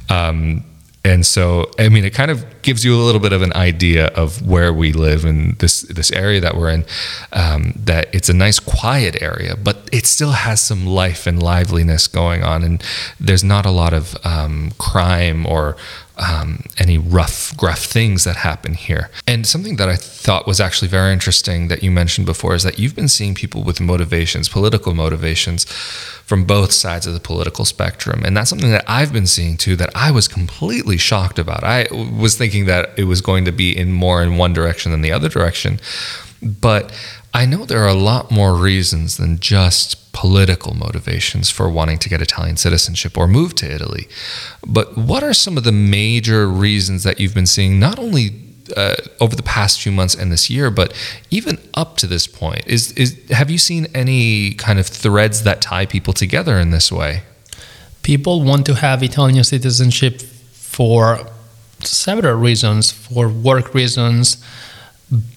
Um, 0.10 0.64
and 1.04 1.26
so 1.26 1.70
i 1.80 1.90
mean 1.90 2.06
it 2.06 2.14
kind 2.14 2.32
of 2.32 2.46
gives 2.62 2.86
you 2.86 2.96
a 2.96 3.02
little 3.02 3.22
bit 3.22 3.34
of 3.34 3.42
an 3.42 3.54
idea 3.54 4.08
of 4.08 4.48
where 4.48 4.72
we 4.74 4.94
live 4.94 5.26
in 5.26 5.56
this 5.60 5.82
this 5.84 6.12
area 6.12 6.40
that 6.40 6.56
we're 6.56 6.70
in 6.70 6.86
um, 7.34 7.74
that 7.76 8.14
it's 8.14 8.30
a 8.30 8.34
nice 8.34 8.60
quiet 8.60 9.22
area 9.22 9.56
but 9.56 9.90
it 9.92 10.06
still 10.06 10.32
has 10.32 10.62
some 10.62 10.86
life 10.86 11.28
and 11.28 11.42
liveliness 11.42 12.08
going 12.08 12.44
on. 12.44 12.64
And 12.64 12.84
there's 13.20 13.44
not 13.44 13.66
a 13.66 13.72
lot 13.72 13.94
of 13.94 14.16
um, 14.26 14.72
crime 14.78 15.46
or 15.46 15.76
um, 16.22 16.64
any 16.78 16.98
rough, 16.98 17.56
gruff 17.58 17.80
things 17.80 18.24
that 18.24 18.38
happen 18.38 18.76
here. 18.76 19.10
And 19.28 19.46
something 19.48 19.78
that 19.78 19.90
I 19.90 19.96
thought 19.96 20.48
was 20.48 20.62
actually 20.62 20.88
very 20.88 21.12
interesting 21.12 21.68
that 21.68 21.82
you 21.84 21.90
mentioned 21.90 22.28
before 22.28 22.54
is 22.54 22.64
that 22.64 22.78
you've 22.78 22.96
been 22.96 23.08
seeing 23.08 23.34
people 23.34 23.64
with 23.64 23.82
motivations, 23.82 24.48
political 24.48 24.94
motivations, 24.94 25.66
from 25.66 26.46
both 26.46 26.72
sides 26.72 27.08
of 27.08 27.14
the 27.14 27.20
political 27.20 27.66
spectrum. 27.66 28.24
And 28.24 28.38
that's 28.38 28.50
something 28.50 28.72
that 28.72 28.86
I've 28.88 29.12
been 29.12 29.28
seeing 29.28 29.58
too 29.58 29.76
that 29.78 29.90
I 29.96 30.12
was 30.12 30.28
completely 30.28 30.98
shocked 30.98 31.40
about. 31.40 31.64
I 31.64 31.88
was 31.92 32.38
thinking 32.38 32.66
that 32.68 32.92
it 32.98 33.06
was 33.06 33.22
going 33.22 33.44
to 33.46 33.52
be 33.52 33.76
in 33.76 33.92
more 33.92 34.22
in 34.22 34.38
one 34.38 34.54
direction 34.54 34.92
than 34.92 35.02
the 35.02 35.12
other 35.12 35.28
direction. 35.28 35.80
But 36.42 36.94
I 37.34 37.46
know 37.46 37.66
there 37.66 37.84
are 37.84 37.88
a 37.88 37.94
lot 37.94 38.32
more 38.32 38.56
reasons 38.56 39.18
than 39.18 39.40
just 39.40 39.98
political 40.14 40.74
motivations 40.76 41.50
for 41.50 41.70
wanting 41.70 41.98
to 42.00 42.10
get 42.10 42.22
Italian 42.22 42.58
citizenship 42.58 43.18
or 43.18 43.28
move 43.28 43.56
to 43.56 43.72
Italy. 43.72 44.08
But 44.66 44.98
what 44.98 45.24
are 45.24 45.34
some 45.34 45.58
of 45.58 45.64
the 45.64 45.72
major 45.72 46.48
reasons 46.48 47.04
that 47.04 47.20
you've 47.20 47.34
been 47.34 47.46
seeing, 47.46 47.80
not 47.80 47.98
only 47.98 48.32
uh, 48.76 48.96
over 49.20 49.36
the 49.36 49.44
past 49.44 49.82
few 49.82 49.92
months 49.92 50.16
and 50.16 50.32
this 50.32 50.50
year, 50.50 50.70
but 50.70 50.94
even 51.30 51.60
up 51.74 51.98
to 51.98 52.08
this 52.08 52.28
point? 52.28 52.66
Is, 52.68 52.92
is 52.94 53.18
have 53.30 53.50
you 53.50 53.58
seen 53.58 53.88
any 53.94 54.54
kind 54.54 54.80
of 54.80 54.88
threads 54.88 55.44
that 55.44 55.62
tie 55.62 55.86
people 55.86 56.14
together 56.14 56.58
in 56.58 56.72
this 56.72 56.92
way? 56.92 57.24
People 58.04 58.44
want 58.44 58.66
to 58.66 58.76
have 58.76 59.04
Italian 59.04 59.44
citizenship 59.44 60.22
for 60.22 61.20
several 61.82 62.36
reasons, 62.36 62.92
for 62.92 63.30
work 63.30 63.74
reasons 63.74 64.44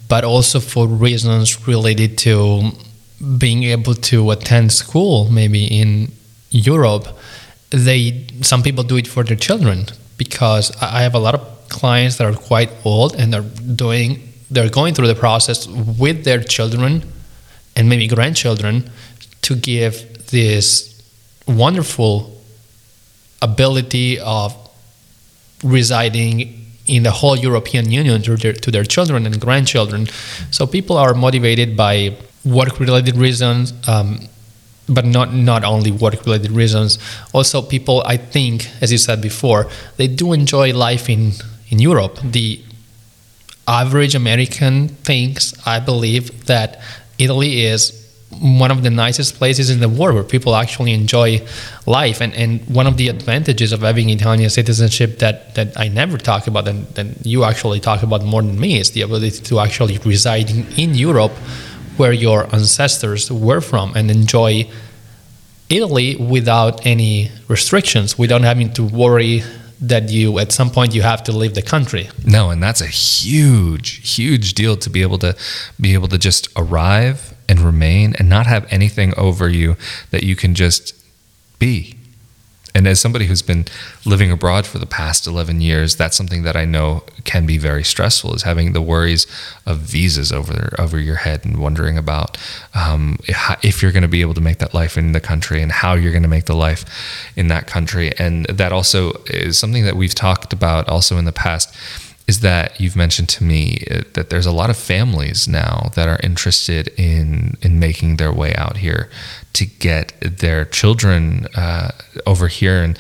but 0.09 0.25
also 0.25 0.61
for 0.61 0.87
reasons 0.87 1.67
related 1.67 2.17
to 2.19 2.71
being 3.39 3.65
able 3.65 3.95
to 3.95 4.31
attend 4.31 4.73
school 4.73 5.31
maybe 5.31 5.65
in 5.67 6.11
Europe 6.51 7.07
they 7.71 8.27
some 8.43 8.63
people 8.63 8.85
do 8.85 8.97
it 8.97 9.07
for 9.07 9.23
their 9.25 9.37
children 9.37 9.87
because 10.17 10.71
I 10.81 11.03
have 11.03 11.15
a 11.15 11.19
lot 11.19 11.35
of 11.35 11.69
clients 11.69 12.17
that 12.19 12.27
are 12.27 12.37
quite 12.37 12.71
old 12.85 13.15
and 13.17 13.33
they're 13.33 13.43
doing 13.85 14.33
they're 14.51 14.71
going 14.71 14.95
through 14.95 15.09
the 15.09 15.15
process 15.15 15.67
with 15.67 16.25
their 16.25 16.43
children 16.43 17.03
and 17.77 17.89
maybe 17.89 18.07
grandchildren 18.07 18.91
to 19.43 19.57
give 19.57 20.27
this 20.29 21.03
wonderful 21.47 22.41
ability 23.43 24.19
of 24.21 24.55
residing 25.63 26.61
in 26.87 27.03
the 27.03 27.11
whole 27.11 27.37
European 27.37 27.91
Union 27.91 28.23
to 28.23 28.37
their, 28.37 28.53
to 28.53 28.71
their 28.71 28.85
children 28.85 29.27
and 29.27 29.41
grandchildren. 29.41 30.07
So 30.51 30.67
people 30.67 30.97
are 30.97 31.15
motivated 31.15 31.77
by 31.77 32.17
work-related 32.45 33.17
reasons, 33.17 33.73
um, 33.89 34.21
but 34.89 35.07
not 35.07 35.33
not 35.33 35.65
only 35.65 35.91
work 35.91 36.25
related 36.27 36.51
reasons. 36.51 36.99
Also, 37.33 37.63
people 37.63 38.03
I 38.07 38.17
think, 38.17 38.69
as 38.83 38.93
you 38.93 38.99
said 38.99 39.21
before, 39.23 39.71
they 39.97 40.07
do 40.07 40.33
enjoy 40.33 40.75
life 40.75 41.09
in 41.09 41.33
in 41.71 41.79
Europe. 41.79 42.19
The 42.23 42.61
average 43.67 44.15
American 44.15 44.89
thinks, 44.89 45.55
I 45.67 45.81
believe, 45.81 46.47
that 46.47 46.81
Italy 47.19 47.63
is 47.63 48.05
one 48.41 48.71
of 48.71 48.83
the 48.83 48.91
nicest 48.91 49.37
places 49.37 49.71
in 49.71 49.81
the 49.81 49.89
world 49.89 50.15
where 50.15 50.25
people 50.25 50.55
actually 50.57 50.93
enjoy 50.93 51.41
life. 51.87 52.21
And, 52.21 52.35
and 52.35 52.61
one 52.69 52.87
of 52.87 52.97
the 52.97 53.09
advantages 53.09 53.73
of 53.73 53.81
having 53.81 54.11
Italian 54.11 54.51
citizenship 54.51 55.19
that, 55.19 55.55
that 55.55 55.79
I 55.79 55.89
never 55.89 56.19
talk 56.19 56.47
about 56.47 56.67
and, 56.67 56.87
and 56.99 57.17
you 57.25 57.45
actually 57.45 57.81
talk 57.81 58.03
about 58.03 58.25
more 58.25 58.43
than 58.43 58.59
me 58.59 58.79
is 58.81 58.91
the 58.91 59.03
ability 59.03 59.43
to 59.45 59.61
actually 59.61 59.99
reside 59.99 60.51
in 60.51 60.95
Europe 60.95 61.33
where 61.97 62.13
your 62.13 62.53
ancestors 62.55 63.31
were 63.31 63.61
from 63.61 63.95
and 63.95 64.11
enjoy 64.11 64.69
Italy 65.71 66.17
without 66.17 66.85
any 66.87 67.31
restrictions, 67.49 68.19
without 68.19 68.43
having 68.43 68.73
to 68.75 68.85
worry 68.85 69.43
that 69.81 70.09
you 70.09 70.39
at 70.39 70.53
some 70.53 70.71
point 70.71 70.95
you 70.95 71.03
have 71.03 71.23
to 71.25 71.33
leave 71.33 71.55
the 71.55 71.63
country. 71.63 72.09
No, 72.25 72.51
and 72.51 72.63
that's 72.63 72.81
a 72.81 72.87
huge, 72.87 74.15
huge 74.15 74.55
deal 74.55 74.77
to 74.77 74.91
be 74.91 75.03
able 75.03 75.19
to 75.19 75.37
be 75.81 75.95
able 75.95 76.09
to 76.09 76.19
just 76.19 76.49
arrive 76.57 77.35
and 77.49 77.61
remain 77.61 78.15
and 78.19 78.29
not 78.29 78.47
have 78.47 78.67
anything 78.73 79.13
over 79.17 79.49
you 79.49 79.77
that 80.11 80.23
you 80.23 80.37
can 80.37 80.55
just 80.55 80.95
be 81.59 81.97
and 82.75 82.89
as 82.89 83.01
somebody 83.01 83.27
who's 83.27 83.43
been 83.43 83.67
living 84.05 84.33
abroad 84.33 84.67
for 84.67 84.79
the 84.79 84.87
past 84.87 85.27
11 85.27 85.61
years, 85.61 85.95
that's 85.95 86.17
something 86.17 86.43
that 86.43 86.57
I 86.57 86.65
know 86.65 87.05
can 87.25 87.47
be 87.47 87.57
very 87.57 87.85
stressful 87.85 88.35
is 88.35 88.43
having 88.43 88.73
the 88.73 88.83
worries 88.83 89.27
of 89.65 89.79
visas 89.79 90.33
over 90.33 90.75
over 90.79 90.99
your 90.99 91.17
head 91.17 91.45
and 91.45 91.59
wondering 91.59 91.97
about 91.97 92.37
um, 92.75 93.19
if 93.63 93.81
you're 93.81 93.93
going 93.93 94.03
to 94.03 94.09
be 94.09 94.21
able 94.21 94.35
to 94.35 94.41
make 94.41 94.59
that 94.59 94.75
life 94.75 94.99
in 94.99 95.13
the 95.13 95.21
country 95.21 95.63
and 95.63 95.71
how 95.71 95.95
you're 95.95 96.13
going 96.13 96.25
to 96.25 96.29
make 96.29 96.47
the 96.47 96.57
life 96.57 96.85
in 97.37 97.49
that 97.49 97.67
country. 97.67 98.13
And 98.19 98.45
that 98.47 98.73
also 98.73 99.13
is 99.27 99.59
something 99.59 99.85
that 99.85 99.97
we've 99.97 100.15
talked 100.15 100.53
about 100.53 100.89
also 100.89 101.17
in 101.17 101.25
the 101.25 101.33
past 101.33 101.75
is 102.27 102.41
that 102.41 102.81
you've 102.81 102.97
mentioned 102.97 103.29
to 103.29 103.45
me 103.45 103.85
uh, 103.91 104.03
that 104.15 104.31
there's 104.31 104.47
a 104.47 104.53
lot 104.53 104.71
of 104.71 104.77
families 104.77 105.47
now 105.47 105.91
that 105.95 106.09
are 106.09 106.19
interested 106.23 106.89
in 106.97 107.57
in 107.63 107.79
making 107.79 108.17
their 108.17 108.33
way 108.33 108.55
out 108.55 108.79
here 108.79 109.11
to 109.53 109.67
get 109.67 110.13
their 110.21 110.65
children 110.65 111.47
uh, 111.55 111.91
over 112.27 112.49
here. 112.49 112.83
And 112.83 112.99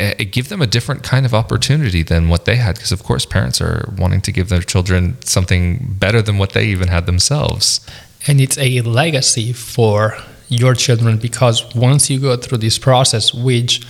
uh, 0.00 0.14
give 0.30 0.48
them 0.48 0.62
a 0.62 0.66
different 0.66 1.02
kind 1.02 1.26
of 1.26 1.34
opportunity 1.34 2.02
than 2.02 2.30
what 2.30 2.46
they 2.46 2.56
had 2.56 2.76
because 2.76 2.92
of 2.92 3.02
course 3.02 3.26
parents 3.26 3.60
are 3.60 3.92
wanting 3.98 4.22
to 4.22 4.32
give 4.32 4.48
their 4.48 4.62
children 4.62 5.16
something 5.22 5.94
better 5.98 6.22
than 6.22 6.38
what 6.38 6.54
they 6.54 6.64
even 6.64 6.88
had 6.88 7.04
themselves. 7.04 7.86
And 8.26 8.40
it's 8.40 8.56
a 8.56 8.80
legacy 8.80 9.52
for 9.52 10.16
your 10.48 10.74
children 10.74 11.18
because 11.18 11.74
once 11.74 12.08
you 12.08 12.18
go 12.18 12.36
through 12.36 12.58
this 12.58 12.78
process 12.78 13.34
which 13.34 13.86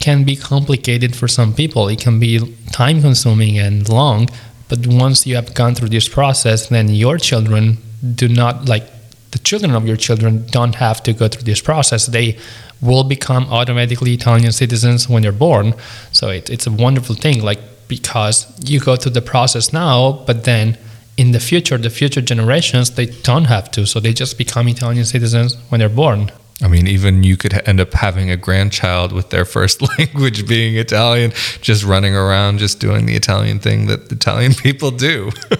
can 0.00 0.24
be 0.24 0.36
complicated 0.36 1.16
for 1.16 1.28
some 1.28 1.54
people. 1.54 1.88
It 1.88 2.00
can 2.00 2.20
be 2.20 2.54
time 2.72 3.00
consuming 3.00 3.58
and 3.58 3.88
long. 3.88 4.28
But 4.68 4.86
once 4.86 5.26
you 5.26 5.34
have 5.36 5.54
gone 5.54 5.74
through 5.74 5.90
this 5.90 6.08
process, 6.08 6.68
then 6.68 6.88
your 6.88 7.18
children 7.18 7.78
do 8.14 8.28
not 8.28 8.68
like 8.68 8.84
the 9.30 9.38
children 9.40 9.74
of 9.74 9.86
your 9.86 9.96
children 9.96 10.46
don't 10.50 10.76
have 10.76 11.02
to 11.02 11.12
go 11.12 11.28
through 11.28 11.42
this 11.42 11.60
process. 11.60 12.06
They 12.06 12.38
will 12.80 13.04
become 13.04 13.44
automatically 13.50 14.14
Italian 14.14 14.52
citizens 14.52 15.08
when 15.08 15.22
they're 15.22 15.32
born. 15.32 15.74
So 16.12 16.28
it, 16.28 16.50
it's 16.50 16.66
a 16.66 16.70
wonderful 16.70 17.14
thing, 17.14 17.42
like 17.42 17.60
because 17.88 18.46
you 18.68 18.80
go 18.80 18.96
through 18.96 19.12
the 19.12 19.22
process 19.22 19.72
now, 19.72 20.24
but 20.26 20.44
then 20.44 20.78
in 21.16 21.32
the 21.32 21.40
future, 21.40 21.78
the 21.78 21.90
future 21.90 22.20
generations, 22.20 22.90
they 22.90 23.06
don't 23.06 23.44
have 23.44 23.70
to. 23.72 23.86
So 23.86 24.00
they 24.00 24.12
just 24.12 24.36
become 24.38 24.68
Italian 24.68 25.04
citizens 25.04 25.56
when 25.68 25.80
they're 25.80 25.88
born. 25.88 26.30
I 26.62 26.68
mean, 26.68 26.86
even 26.86 27.24
you 27.24 27.36
could 27.36 27.66
end 27.68 27.80
up 27.80 27.92
having 27.94 28.30
a 28.30 28.36
grandchild 28.36 29.12
with 29.12 29.30
their 29.30 29.44
first 29.44 29.82
language 29.98 30.46
being 30.46 30.76
Italian, 30.76 31.32
just 31.60 31.84
running 31.84 32.14
around, 32.14 32.58
just 32.58 32.78
doing 32.78 33.06
the 33.06 33.14
Italian 33.14 33.58
thing 33.58 33.86
that 33.86 34.10
Italian 34.12 34.54
people 34.66 34.90
do. 34.90 35.32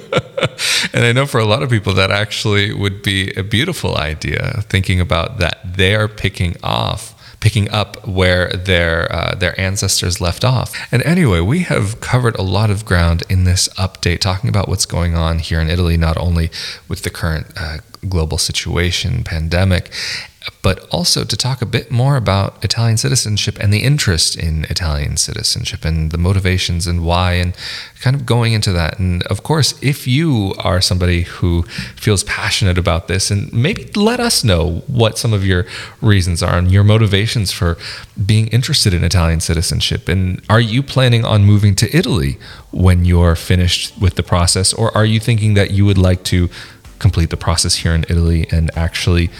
and 0.92 1.04
I 1.04 1.12
know 1.12 1.26
for 1.26 1.40
a 1.40 1.44
lot 1.44 1.62
of 1.62 1.70
people 1.70 1.94
that 1.94 2.11
actually 2.11 2.72
would 2.72 3.02
be 3.02 3.33
a 3.35 3.42
beautiful 3.42 3.96
idea, 3.96 4.62
thinking 4.68 5.00
about 5.00 5.38
that 5.38 5.59
they're 5.64 6.09
picking 6.09 6.57
off 6.62 7.12
picking 7.40 7.70
up 7.70 8.09
where 8.09 8.48
their 8.48 9.12
uh, 9.12 9.35
their 9.35 9.59
ancestors 9.61 10.18
left 10.18 10.46
off. 10.46 10.74
And 10.90 11.02
anyway, 11.02 11.40
we 11.40 11.59
have 11.61 12.00
covered 12.00 12.37
a 12.37 12.42
lot 12.42 12.70
of 12.70 12.87
ground 12.87 13.22
in 13.28 13.44
this 13.44 13.68
update, 13.76 14.20
talking 14.20 14.48
about 14.48 14.66
what's 14.66 14.87
going 14.87 15.14
on 15.14 15.40
here 15.40 15.61
in 15.61 15.68
Italy, 15.68 15.98
not 15.98 16.16
only 16.16 16.50
with 16.88 17.02
the 17.02 17.11
current 17.11 17.48
uh, 17.54 17.78
global 18.09 18.38
situation, 18.38 19.25
pandemic, 19.25 19.90
but 20.62 20.87
also 20.90 21.25
to 21.25 21.37
talk 21.37 21.62
a 21.62 21.67
bit 21.67 21.90
more 21.90 22.17
about 22.17 22.62
Italian 22.62 22.99
citizenship 22.99 23.59
and 23.61 23.73
the 23.73 23.83
interest 23.83 24.37
in 24.37 24.64
Italian 24.69 25.17
citizenship 25.17 25.85
and 25.85 26.11
the 26.11 26.19
motivations 26.19 26.87
and 26.87 27.05
why, 27.05 27.33
and 27.33 27.55
kind 28.01 28.14
of 28.14 28.27
going 28.27 28.53
into 28.53 28.73
that. 28.73 28.99
And 28.99 29.23
of 29.25 29.43
course, 29.43 29.75
if 29.83 30.07
you 30.07 30.55
are 30.59 30.81
somebody 30.83 31.23
who 31.23 31.62
feels 31.97 32.25
passionate 32.25 32.77
about 32.77 33.09
this, 33.09 33.31
and 33.31 33.51
maybe 33.53 33.90
let 33.97 34.21
us 34.21 34.45
know 34.45 34.83
what 34.87 35.17
some 35.17 35.33
of 35.33 35.47
your 35.47 35.64
reasons 36.03 36.43
are 36.43 36.59
and 36.59 36.71
your 36.71 36.85
motivations 36.85 37.51
for 37.51 37.79
being 38.27 38.49
interested 38.49 38.93
in 38.93 39.03
Italian 39.03 39.40
citizenship. 39.40 40.09
And 40.09 40.43
are 40.51 40.61
you 40.61 40.83
planning 40.83 41.25
on 41.25 41.45
moving 41.45 41.75
to 41.77 41.97
Italy 41.97 42.38
when 42.71 43.05
you're 43.07 43.37
finished 43.37 43.99
with 43.99 44.17
the 44.17 44.23
process, 44.23 44.75
or 44.75 44.95
are 44.95 45.07
you 45.07 45.21
thinking 45.21 45.55
that 45.55 45.71
you 45.71 45.87
would 45.87 45.99
like 45.99 46.23
to 46.25 46.51
complete 46.98 47.30
the 47.30 47.37
process 47.37 47.76
here 47.76 47.94
in 47.94 48.04
Italy 48.09 48.46
and 48.50 48.70
actually? 48.76 49.30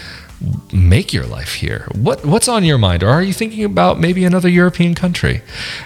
Make 0.71 1.11
your 1.13 1.25
life 1.25 1.55
here? 1.55 1.87
What 1.93 2.25
what's 2.25 2.47
on 2.47 2.63
your 2.63 2.77
mind, 2.77 3.03
or 3.03 3.09
are 3.09 3.23
you 3.23 3.33
thinking 3.33 3.63
about 3.63 3.99
maybe 3.99 4.25
another 4.25 4.49
European 4.49 4.93
country? 4.93 5.41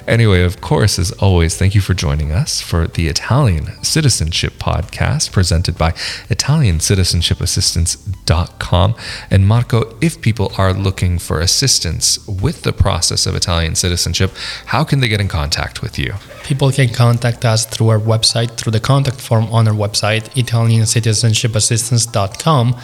Anyway, 0.07 0.41
of 0.41 0.59
course, 0.61 0.97
as 0.99 1.11
always, 1.13 1.55
thank 1.55 1.73
you 1.75 1.81
for 1.81 1.93
joining 1.93 2.31
us 2.31 2.61
for 2.61 2.87
the 2.87 3.07
Italian 3.07 3.83
Citizenship 3.83 4.53
Podcast 4.53 5.31
presented 5.31 5.77
by 5.77 5.91
Italiancitizenshipassistance.com. 6.29 8.95
And 9.29 9.47
Marco, 9.47 9.95
if 10.01 10.21
people 10.21 10.51
are 10.57 10.73
looking 10.73 11.19
for 11.19 11.39
assistance 11.39 12.27
with 12.27 12.63
the 12.63 12.73
process 12.73 13.25
of 13.25 13.35
Italian 13.35 13.75
citizenship, 13.75 14.31
how 14.67 14.83
can 14.83 14.99
they 14.99 15.07
get 15.07 15.21
in 15.21 15.27
contact 15.27 15.81
with 15.81 15.97
you? 15.99 16.13
People 16.43 16.71
can 16.71 16.89
contact 16.89 17.45
us 17.45 17.65
through 17.65 17.89
our 17.89 17.99
website, 17.99 18.57
through 18.57 18.71
the 18.71 18.79
contact 18.79 19.21
form 19.21 19.45
on 19.45 19.67
our 19.67 19.73
website, 19.73 20.29
Italiancitizenshipassistance.com 20.33 22.75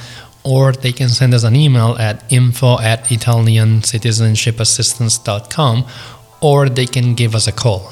or 0.46 0.72
they 0.72 0.92
can 0.92 1.10
send 1.10 1.34
us 1.34 1.44
an 1.44 1.56
email 1.56 1.96
at 1.98 2.24
info 2.32 2.80
at 2.80 3.06
italiancitizenshipassistance.com 3.06 5.86
or 6.42 6.70
they 6.70 6.86
can 6.86 7.16
give 7.16 7.34
us 7.34 7.48
a 7.48 7.52
call. 7.52 7.92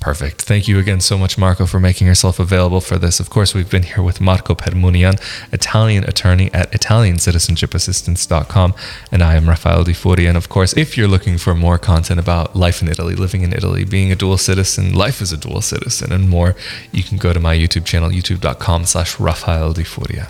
Perfect. 0.00 0.42
Thank 0.42 0.66
you 0.68 0.78
again 0.78 1.00
so 1.00 1.16
much, 1.16 1.38
Marco, 1.38 1.64
for 1.64 1.80
making 1.80 2.06
yourself 2.06 2.38
available 2.38 2.82
for 2.82 2.98
this. 2.98 3.20
Of 3.20 3.30
course, 3.30 3.54
we've 3.54 3.70
been 3.70 3.84
here 3.84 4.02
with 4.02 4.20
Marco 4.20 4.54
Permunian, 4.54 5.18
Italian 5.50 6.04
attorney 6.04 6.52
at 6.52 6.70
Italiancitizenshipassistance.com, 6.72 8.74
and 9.10 9.22
I 9.22 9.36
am 9.36 9.48
Rafael 9.48 9.82
Di 9.82 9.94
Furia. 9.94 10.28
And 10.28 10.36
of 10.36 10.50
course, 10.50 10.76
if 10.76 10.98
you're 10.98 11.08
looking 11.08 11.38
for 11.38 11.54
more 11.54 11.78
content 11.78 12.20
about 12.20 12.54
life 12.54 12.82
in 12.82 12.88
Italy, 12.88 13.14
living 13.14 13.40
in 13.40 13.54
Italy, 13.54 13.84
being 13.84 14.12
a 14.12 14.14
dual 14.14 14.36
citizen, 14.36 14.92
life 14.92 15.22
as 15.22 15.32
a 15.32 15.38
dual 15.38 15.62
citizen, 15.62 16.12
and 16.12 16.28
more, 16.28 16.54
you 16.92 17.02
can 17.02 17.16
go 17.16 17.32
to 17.32 17.40
my 17.40 17.56
YouTube 17.56 17.86
channel, 17.86 18.10
youtube.com 18.10 18.84
slash 18.84 19.18
Rafael 19.18 19.72
Di 19.72 19.84
Furia. 19.84 20.28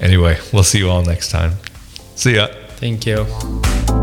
Anyway, 0.00 0.38
we'll 0.52 0.62
see 0.62 0.78
you 0.78 0.90
all 0.90 1.02
next 1.02 1.30
time. 1.30 1.52
See 2.14 2.36
ya. 2.36 2.48
Thank 2.76 3.06
you. 3.06 3.97